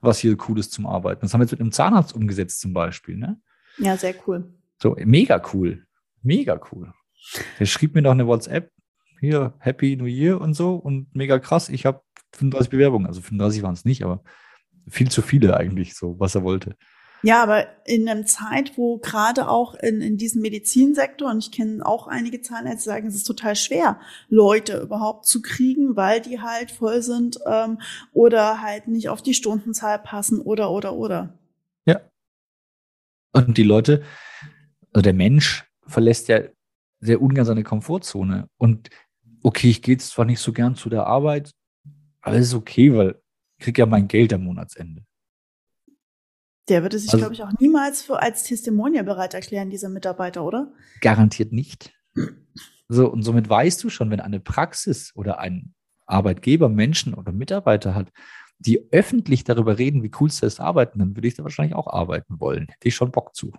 [0.00, 1.22] Was hier cool ist zum Arbeiten.
[1.22, 3.16] Das haben wir jetzt mit einem Zahnarzt umgesetzt zum Beispiel.
[3.16, 3.40] Ne?
[3.78, 4.52] Ja, sehr cool.
[4.82, 5.86] So, mega cool.
[6.22, 6.92] Mega cool.
[7.58, 8.72] Der schrieb mir noch eine WhatsApp,
[9.20, 11.68] hier, Happy New Year und so und mega krass.
[11.68, 12.02] Ich habe
[12.32, 14.24] 35 Bewerbungen, also 35 waren es nicht, aber
[14.88, 16.76] viel zu viele eigentlich, so was er wollte.
[17.24, 21.86] Ja, aber in einer Zeit, wo gerade auch in, in diesem Medizinsektor, und ich kenne
[21.86, 26.72] auch einige Zahnärzte, sagen, es ist total schwer, Leute überhaupt zu kriegen, weil die halt
[26.72, 27.80] voll sind ähm,
[28.12, 31.38] oder halt nicht auf die Stundenzahl passen oder, oder, oder.
[31.86, 32.00] Ja.
[33.32, 34.02] Und die Leute,
[34.92, 36.40] also der Mensch verlässt ja
[36.98, 38.48] sehr ungern seine Komfortzone.
[38.58, 38.90] Und
[39.44, 41.52] okay, ich gehe jetzt zwar nicht so gern zu der Arbeit,
[42.20, 43.20] aber es ist okay, weil
[43.62, 45.04] kriege ja mein Geld am Monatsende.
[46.68, 50.44] Der würde sich, also, glaube ich, auch niemals für, als Testimonial bereit erklären, dieser Mitarbeiter,
[50.44, 50.72] oder?
[51.00, 51.92] Garantiert nicht.
[52.88, 55.74] So, und somit weißt du schon, wenn eine Praxis oder ein
[56.06, 58.12] Arbeitgeber Menschen oder Mitarbeiter hat,
[58.58, 61.88] die öffentlich darüber reden, wie cool es ist, arbeiten, dann würde ich da wahrscheinlich auch
[61.88, 62.68] arbeiten wollen.
[62.68, 63.52] Hätte ich schon Bock zu.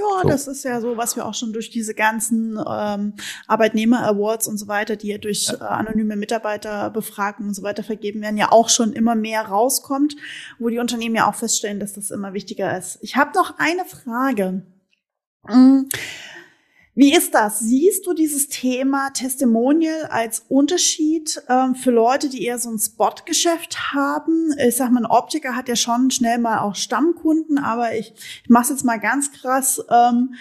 [0.00, 0.28] Ja, so.
[0.28, 3.14] das ist ja so, was wir auch schon durch diese ganzen ähm,
[3.46, 8.36] Arbeitnehmer-Awards und so weiter, die ja durch äh, anonyme Mitarbeiterbefragungen und so weiter vergeben werden,
[8.38, 10.16] ja auch schon immer mehr rauskommt,
[10.58, 12.98] wo die Unternehmen ja auch feststellen, dass das immer wichtiger ist.
[13.02, 14.62] Ich habe noch eine Frage.
[15.46, 15.88] Mhm.
[16.94, 17.60] Wie ist das?
[17.60, 23.94] Siehst du dieses Thema Testimonial als Unterschied ähm, für Leute, die eher so ein Spotgeschäft
[23.94, 24.52] haben?
[24.58, 28.50] Ich sag mal, ein Optiker hat ja schon schnell mal auch Stammkunden, aber ich, ich
[28.50, 30.34] mache jetzt mal ganz krass, ähm,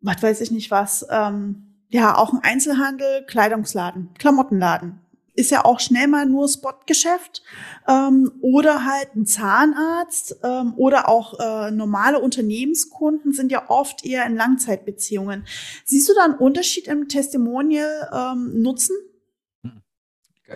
[0.00, 5.00] was weiß ich nicht was, ähm, ja, auch ein Einzelhandel, Kleidungsladen, Klamottenladen
[5.40, 7.42] ist ja auch schnell mal nur Spotgeschäft
[7.88, 14.26] ähm, oder halt ein Zahnarzt ähm, oder auch äh, normale Unternehmenskunden sind ja oft eher
[14.26, 15.44] in Langzeitbeziehungen.
[15.84, 18.96] Siehst du da einen Unterschied im Testimonial ähm, Nutzen?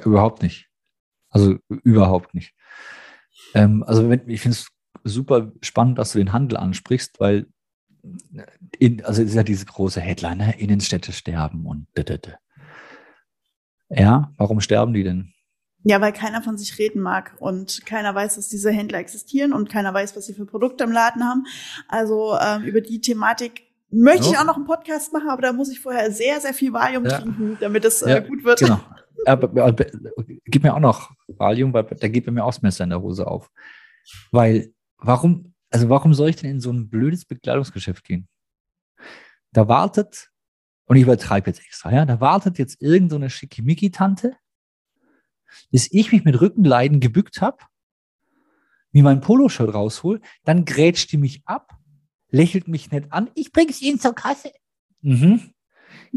[0.05, 0.69] Überhaupt nicht.
[1.31, 2.55] Also überhaupt nicht.
[3.55, 4.69] Ähm, also wenn, ich finde es
[5.05, 7.47] super spannend, dass du den Handel ansprichst, weil
[8.79, 10.59] in, also es ist ja diese große Headline, ne?
[10.59, 12.33] Innenstädte sterben und da, da, da.
[13.89, 15.33] Ja, warum sterben die denn?
[15.87, 19.69] Ja, weil keiner von sich reden mag und keiner weiß, dass diese Händler existieren und
[19.69, 21.45] keiner weiß, was sie für Produkte im Laden haben.
[21.89, 24.33] Also ähm, über die Thematik möchte ja.
[24.33, 27.05] ich auch noch einen Podcast machen, aber da muss ich vorher sehr, sehr viel Valium
[27.05, 27.19] ja.
[27.19, 28.61] trinken, damit es äh, ja, gut wird.
[28.61, 28.81] Genau.
[29.27, 29.73] Aber,
[30.45, 33.01] gib mir auch noch Valium, weil da geht bei mir auch das Messer in der
[33.01, 33.49] Hose auf.
[34.33, 38.29] Weil, warum, also warum soll ich denn in so ein blödes Bekleidungsgeschäft gehen?
[39.53, 40.31] Da wartet
[40.87, 44.37] und ich übertreibe jetzt extra, ja, da wartet jetzt irgendeine so Schickimicki-Tante,
[45.71, 47.59] bis ich mich mit Rückenleiden gebückt habe,
[48.93, 51.77] mir mein Poloshirt raushol, dann grätscht die mich ab,
[52.31, 54.53] lächelt mich nett an, ich bring's Ihnen zur Kasse.
[55.01, 55.51] Mhm.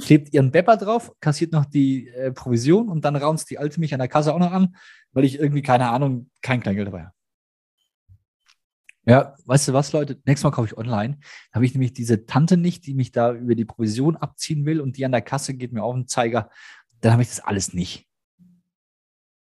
[0.02, 3.94] Klebt ihren Bepper drauf, kassiert noch die äh, Provision und dann raunzt die Alte mich
[3.94, 4.76] an der Kasse auch noch an,
[5.12, 7.17] weil ich irgendwie, keine Ahnung, kein Kleingeld dabei habe.
[9.08, 10.20] Ja, weißt du was, Leute?
[10.26, 11.18] Nächstes Mal kaufe ich online.
[11.52, 14.82] Da habe ich nämlich diese Tante nicht, die mich da über die Provision abziehen will
[14.82, 16.50] und die an der Kasse geht mir auf den Zeiger.
[17.00, 18.06] Dann habe ich das alles nicht.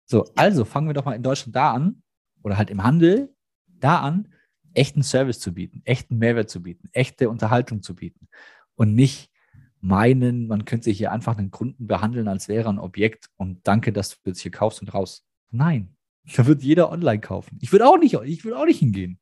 [0.06, 2.02] So, also fangen wir doch mal in Deutschland da an
[2.42, 3.34] oder halt im Handel
[3.66, 4.28] da an,
[4.72, 8.28] echten Service zu bieten, echten Mehrwert zu bieten, echte Unterhaltung zu bieten
[8.76, 9.30] und nicht
[9.80, 13.92] meinen, man könnte sich hier einfach einen Kunden behandeln, als wäre ein Objekt und danke,
[13.92, 15.26] dass du jetzt hier kaufst und raus.
[15.50, 15.96] Nein,
[16.34, 17.58] da wird jeder online kaufen.
[17.60, 19.18] Ich würde auch nicht, ich würde auch nicht hingehen.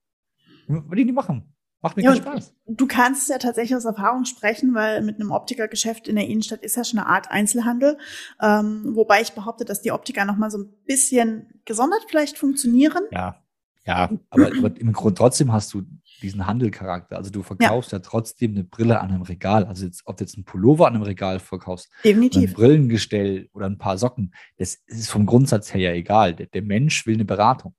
[0.68, 1.54] Würde ich nicht machen.
[1.80, 2.54] Macht mir ja, keinen Spaß.
[2.66, 6.76] Du kannst ja tatsächlich aus Erfahrung sprechen, weil mit einem Optikergeschäft in der Innenstadt ist
[6.76, 7.98] ja schon eine Art Einzelhandel.
[8.42, 13.04] Ähm, wobei ich behaupte, dass die Optiker noch mal so ein bisschen gesondert vielleicht funktionieren.
[13.12, 13.40] Ja,
[13.88, 15.82] ja, aber, aber im Grunde trotzdem hast du
[16.20, 17.16] diesen Handelcharakter.
[17.16, 17.98] Also du verkaufst ja.
[17.98, 18.04] ja.
[18.04, 19.64] trotzdem eine Brille an einem Regal.
[19.64, 22.50] Also jetzt, ob du jetzt einen Pullover an einem Regal verkaufst, Definitiv.
[22.50, 26.34] ein Brillengestell oder ein paar Socken, das ist vom Grundsatz her ja egal.
[26.34, 27.74] Der, der Mensch will eine Beratung.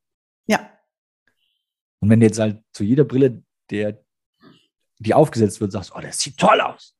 [0.47, 0.67] Ja.
[1.99, 4.03] Und wenn du jetzt halt zu jeder Brille, der,
[4.99, 6.95] die aufgesetzt wird, sagst, oh, das sieht toll aus.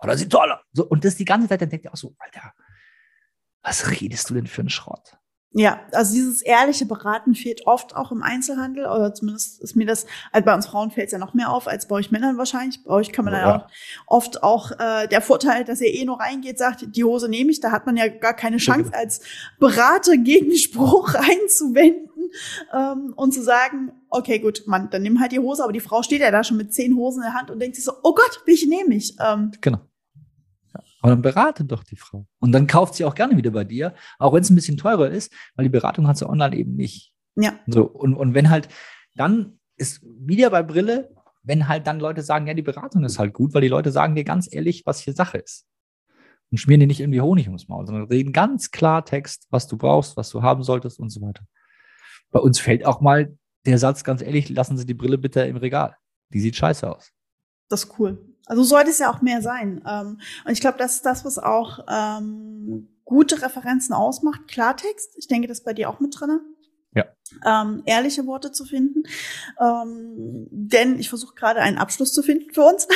[0.00, 0.60] Oh, das sieht toll aus.
[0.72, 2.52] So, und das die ganze Zeit, dann denkt ihr auch so, Alter,
[3.62, 5.18] was redest du denn für einen Schrott?
[5.52, 10.04] Ja, also dieses ehrliche Beraten fehlt oft auch im Einzelhandel, oder zumindest ist mir das,
[10.30, 12.84] also bei uns Frauen fällt es ja noch mehr auf als bei euch Männern wahrscheinlich.
[12.84, 13.68] Bei euch kann man ja, dann auch
[14.06, 17.60] oft auch äh, der Vorteil, dass ihr eh nur reingeht, sagt, die Hose nehme ich,
[17.60, 19.20] da hat man ja gar keine Chance als
[19.58, 22.07] Berater Gegenspruch einzuwenden
[22.74, 26.02] ähm, und zu sagen, okay, gut, Mann, dann nimm halt die Hose, aber die Frau
[26.02, 28.14] steht ja da schon mit zehn Hosen in der Hand und denkt sich so, oh
[28.14, 29.16] Gott, welche nehme ich?
[29.20, 29.80] Ähm, genau.
[31.00, 32.26] Aber dann berate doch die Frau.
[32.40, 35.08] Und dann kauft sie auch gerne wieder bei dir, auch wenn es ein bisschen teurer
[35.08, 37.12] ist, weil die Beratung hat sie online eben nicht.
[37.36, 37.52] Ja.
[37.66, 38.68] So, und, und wenn halt,
[39.14, 43.32] dann ist wieder bei Brille, wenn halt dann Leute sagen, ja, die Beratung ist halt
[43.32, 45.66] gut, weil die Leute sagen dir ganz ehrlich, was hier Sache ist.
[46.50, 49.76] Und schmieren dir nicht irgendwie Honig ums Maul, sondern reden ganz klar Text, was du
[49.76, 51.44] brauchst, was du haben solltest und so weiter.
[52.30, 55.56] Bei uns fällt auch mal der Satz, ganz ehrlich, lassen Sie die Brille bitte im
[55.56, 55.96] Regal.
[56.32, 57.10] Die sieht scheiße aus.
[57.68, 58.18] Das ist cool.
[58.46, 59.82] Also sollte es ja auch mehr sein.
[59.86, 64.48] Ähm, und ich glaube, das ist das, was auch ähm, gute Referenzen ausmacht.
[64.48, 66.40] Klartext, ich denke, das ist bei dir auch mit drin.
[66.94, 67.04] Ja.
[67.44, 69.02] ähm, ehrliche Worte zu finden.
[69.60, 72.88] Ähm, denn ich versuche gerade einen Abschluss zu finden für uns.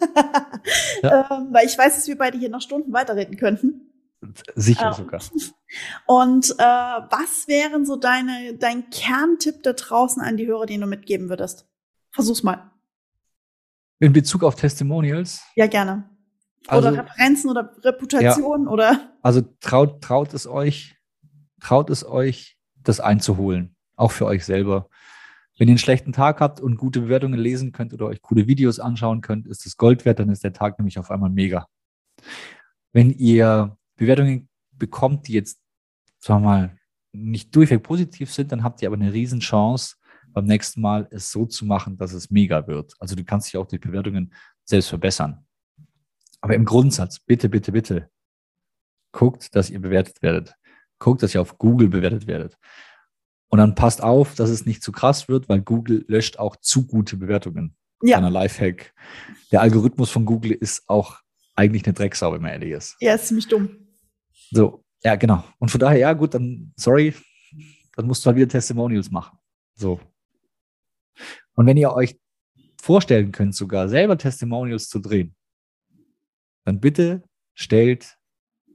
[1.02, 1.28] ja.
[1.30, 3.87] ähm, weil ich weiß, dass wir beide hier noch Stunden weiterreden könnten.
[4.54, 5.20] Sicher ähm, sogar.
[6.06, 10.86] Und äh, was wären so deine, dein Kerntipp da draußen an die Hörer, den du
[10.86, 11.68] mitgeben würdest?
[12.10, 12.70] Versuch's mal.
[14.00, 15.42] In Bezug auf Testimonials?
[15.56, 16.08] Ja, gerne.
[16.66, 19.14] Also, oder Referenzen oder Reputation ja, oder.
[19.22, 20.96] Also traut, traut es euch,
[21.60, 23.76] traut es euch, das einzuholen.
[23.96, 24.88] Auch für euch selber.
[25.58, 28.78] Wenn ihr einen schlechten Tag habt und gute Bewertungen lesen könnt oder euch coole Videos
[28.78, 31.66] anschauen könnt, ist das Gold wert, dann ist der Tag nämlich auf einmal mega.
[32.92, 35.60] Wenn ihr Bewertungen bekommt, die jetzt,
[36.18, 36.78] sagen wir mal,
[37.12, 39.96] nicht durchweg positiv sind, dann habt ihr aber eine Riesenchance,
[40.32, 42.94] beim nächsten Mal es so zu machen, dass es mega wird.
[42.98, 44.32] Also du kannst dich auch durch Bewertungen
[44.64, 45.44] selbst verbessern.
[46.40, 48.10] Aber im Grundsatz, bitte, bitte, bitte,
[49.12, 50.54] guckt, dass ihr bewertet werdet.
[50.98, 52.56] Guckt, dass ihr auf Google bewertet werdet.
[53.48, 56.86] Und dann passt auf, dass es nicht zu krass wird, weil Google löscht auch zu
[56.86, 57.76] gute Bewertungen.
[58.02, 58.18] Ja.
[58.18, 58.94] Kleiner Lifehack.
[59.50, 61.18] Der Algorithmus von Google ist auch
[61.56, 62.96] eigentlich eine Drecksau, wenn man ehrlich ist.
[63.00, 63.87] Ja, ist ziemlich dumm.
[64.50, 65.44] So, ja, genau.
[65.58, 67.14] Und von daher, ja, gut, dann, sorry,
[67.96, 69.38] dann musst du halt wieder Testimonials machen.
[69.74, 70.00] So.
[71.54, 72.18] Und wenn ihr euch
[72.80, 75.34] vorstellen könnt, sogar selber Testimonials zu drehen,
[76.64, 77.22] dann bitte
[77.54, 78.16] stellt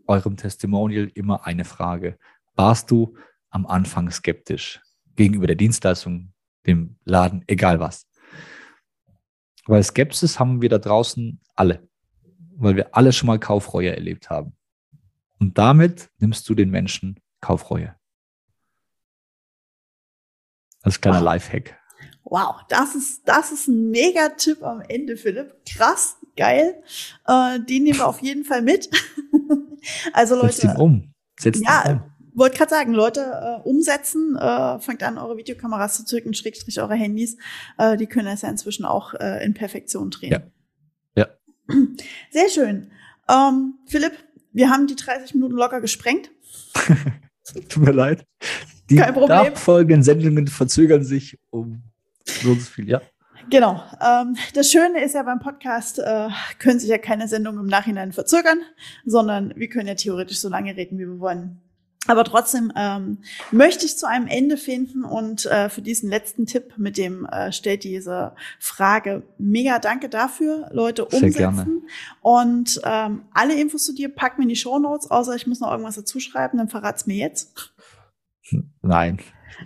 [0.07, 2.17] eurem Testimonial immer eine Frage.
[2.55, 3.17] Warst du
[3.49, 4.81] am Anfang skeptisch
[5.15, 6.33] gegenüber der Dienstleistung,
[6.65, 8.07] dem Laden, egal was?
[9.65, 11.87] Weil Skepsis haben wir da draußen alle,
[12.55, 14.55] weil wir alle schon mal Kaufreue erlebt haben.
[15.43, 17.93] Und damit nimmst du den Menschen Kaufreue.
[20.81, 21.25] Als kleiner wow.
[21.25, 21.77] Lifehack.
[22.23, 25.53] Wow, das ist, das ist ein Mega-Tipp am Ende, Philipp.
[25.65, 26.81] Krass, geil.
[27.27, 28.89] Äh, den nehmen wir auf jeden Fall mit.
[30.13, 30.53] also Leute.
[30.53, 31.13] Setzt ihn um.
[31.37, 32.11] Setzt ja, ihn um.
[32.35, 36.95] Wollte gerade sagen, Leute, äh, umsetzen, äh, fangt an, eure Videokameras zu zücken, Schrägstrich eure
[36.95, 37.35] Handys.
[37.77, 40.51] Äh, die können das ja inzwischen auch äh, in Perfektion drehen.
[41.17, 41.27] Ja.
[41.67, 41.75] ja.
[42.31, 42.91] Sehr schön.
[43.27, 44.13] Ähm, Philipp,
[44.53, 46.31] wir haben die 30 Minuten locker gesprengt.
[47.69, 48.25] Tut mir leid.
[48.89, 51.83] Die nachfolgenden Sendungen verzögern sich um
[52.25, 53.01] so viel, ja.
[53.49, 53.83] Genau.
[54.01, 56.29] Ähm, das Schöne ist ja beim Podcast, äh,
[56.59, 58.59] können sich ja keine Sendungen im Nachhinein verzögern,
[59.05, 61.61] sondern wir können ja theoretisch so lange reden, wie wir wollen.
[62.07, 63.19] Aber trotzdem ähm,
[63.51, 67.51] möchte ich zu einem Ende finden und äh, für diesen letzten Tipp mit dem äh,
[67.53, 71.31] stellt diese Frage mega danke dafür, Leute umsetzen.
[71.31, 71.67] Sehr gerne.
[72.21, 75.61] Und ähm, alle Infos zu dir packen wir in die Show Notes, außer ich muss
[75.61, 77.73] noch irgendwas dazu schreiben, dann verrat's mir jetzt.
[78.81, 79.19] Nein.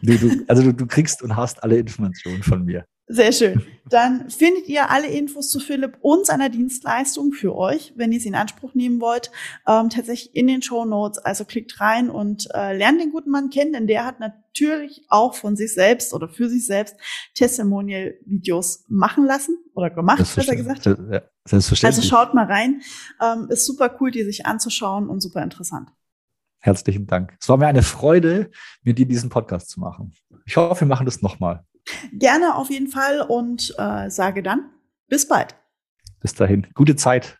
[0.03, 2.85] Du, du, also du, du kriegst und hast alle Informationen von mir.
[3.09, 3.65] Sehr schön.
[3.89, 8.27] Dann findet ihr alle Infos zu Philipp und seiner Dienstleistung für euch, wenn ihr sie
[8.27, 9.31] in Anspruch nehmen wollt,
[9.65, 11.17] ähm, tatsächlich in den Show Notes.
[11.17, 15.35] Also klickt rein und äh, lernt den guten Mann kennen, denn der hat natürlich auch
[15.35, 16.97] von sich selbst oder für sich selbst
[17.35, 20.85] Testimonial-Videos machen lassen oder gemacht, besser gesagt.
[20.85, 21.83] Ja, selbstverständlich.
[21.83, 22.81] Also schaut mal rein.
[23.21, 25.89] Ähm, ist super cool, die sich anzuschauen und super interessant.
[26.59, 27.37] Herzlichen Dank.
[27.39, 28.51] Es war mir eine Freude,
[28.83, 30.11] mit dir diesen Podcast zu machen.
[30.45, 31.63] Ich hoffe, wir machen das nochmal.
[32.13, 34.69] Gerne auf jeden Fall und äh, sage dann
[35.07, 35.55] bis bald.
[36.21, 36.67] Bis dahin.
[36.73, 37.37] Gute Zeit.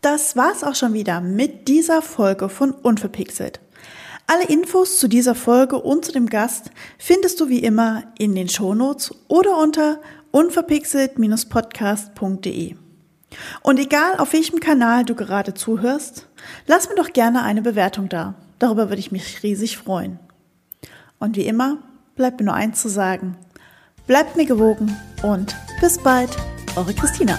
[0.00, 3.60] Das war's auch schon wieder mit dieser Folge von Unverpixelt.
[4.26, 8.48] Alle Infos zu dieser Folge und zu dem Gast findest du wie immer in den
[8.48, 12.76] Shownotes oder unter unverpixelt-podcast.de.
[13.62, 16.26] Und egal auf welchem Kanal du gerade zuhörst,
[16.66, 18.34] lass mir doch gerne eine Bewertung da.
[18.58, 20.18] Darüber würde ich mich riesig freuen.
[21.18, 21.78] Und wie immer,
[22.16, 23.36] bleibt mir nur eins zu sagen.
[24.06, 26.30] Bleibt mir gewogen und bis bald,
[26.76, 27.38] eure Christina.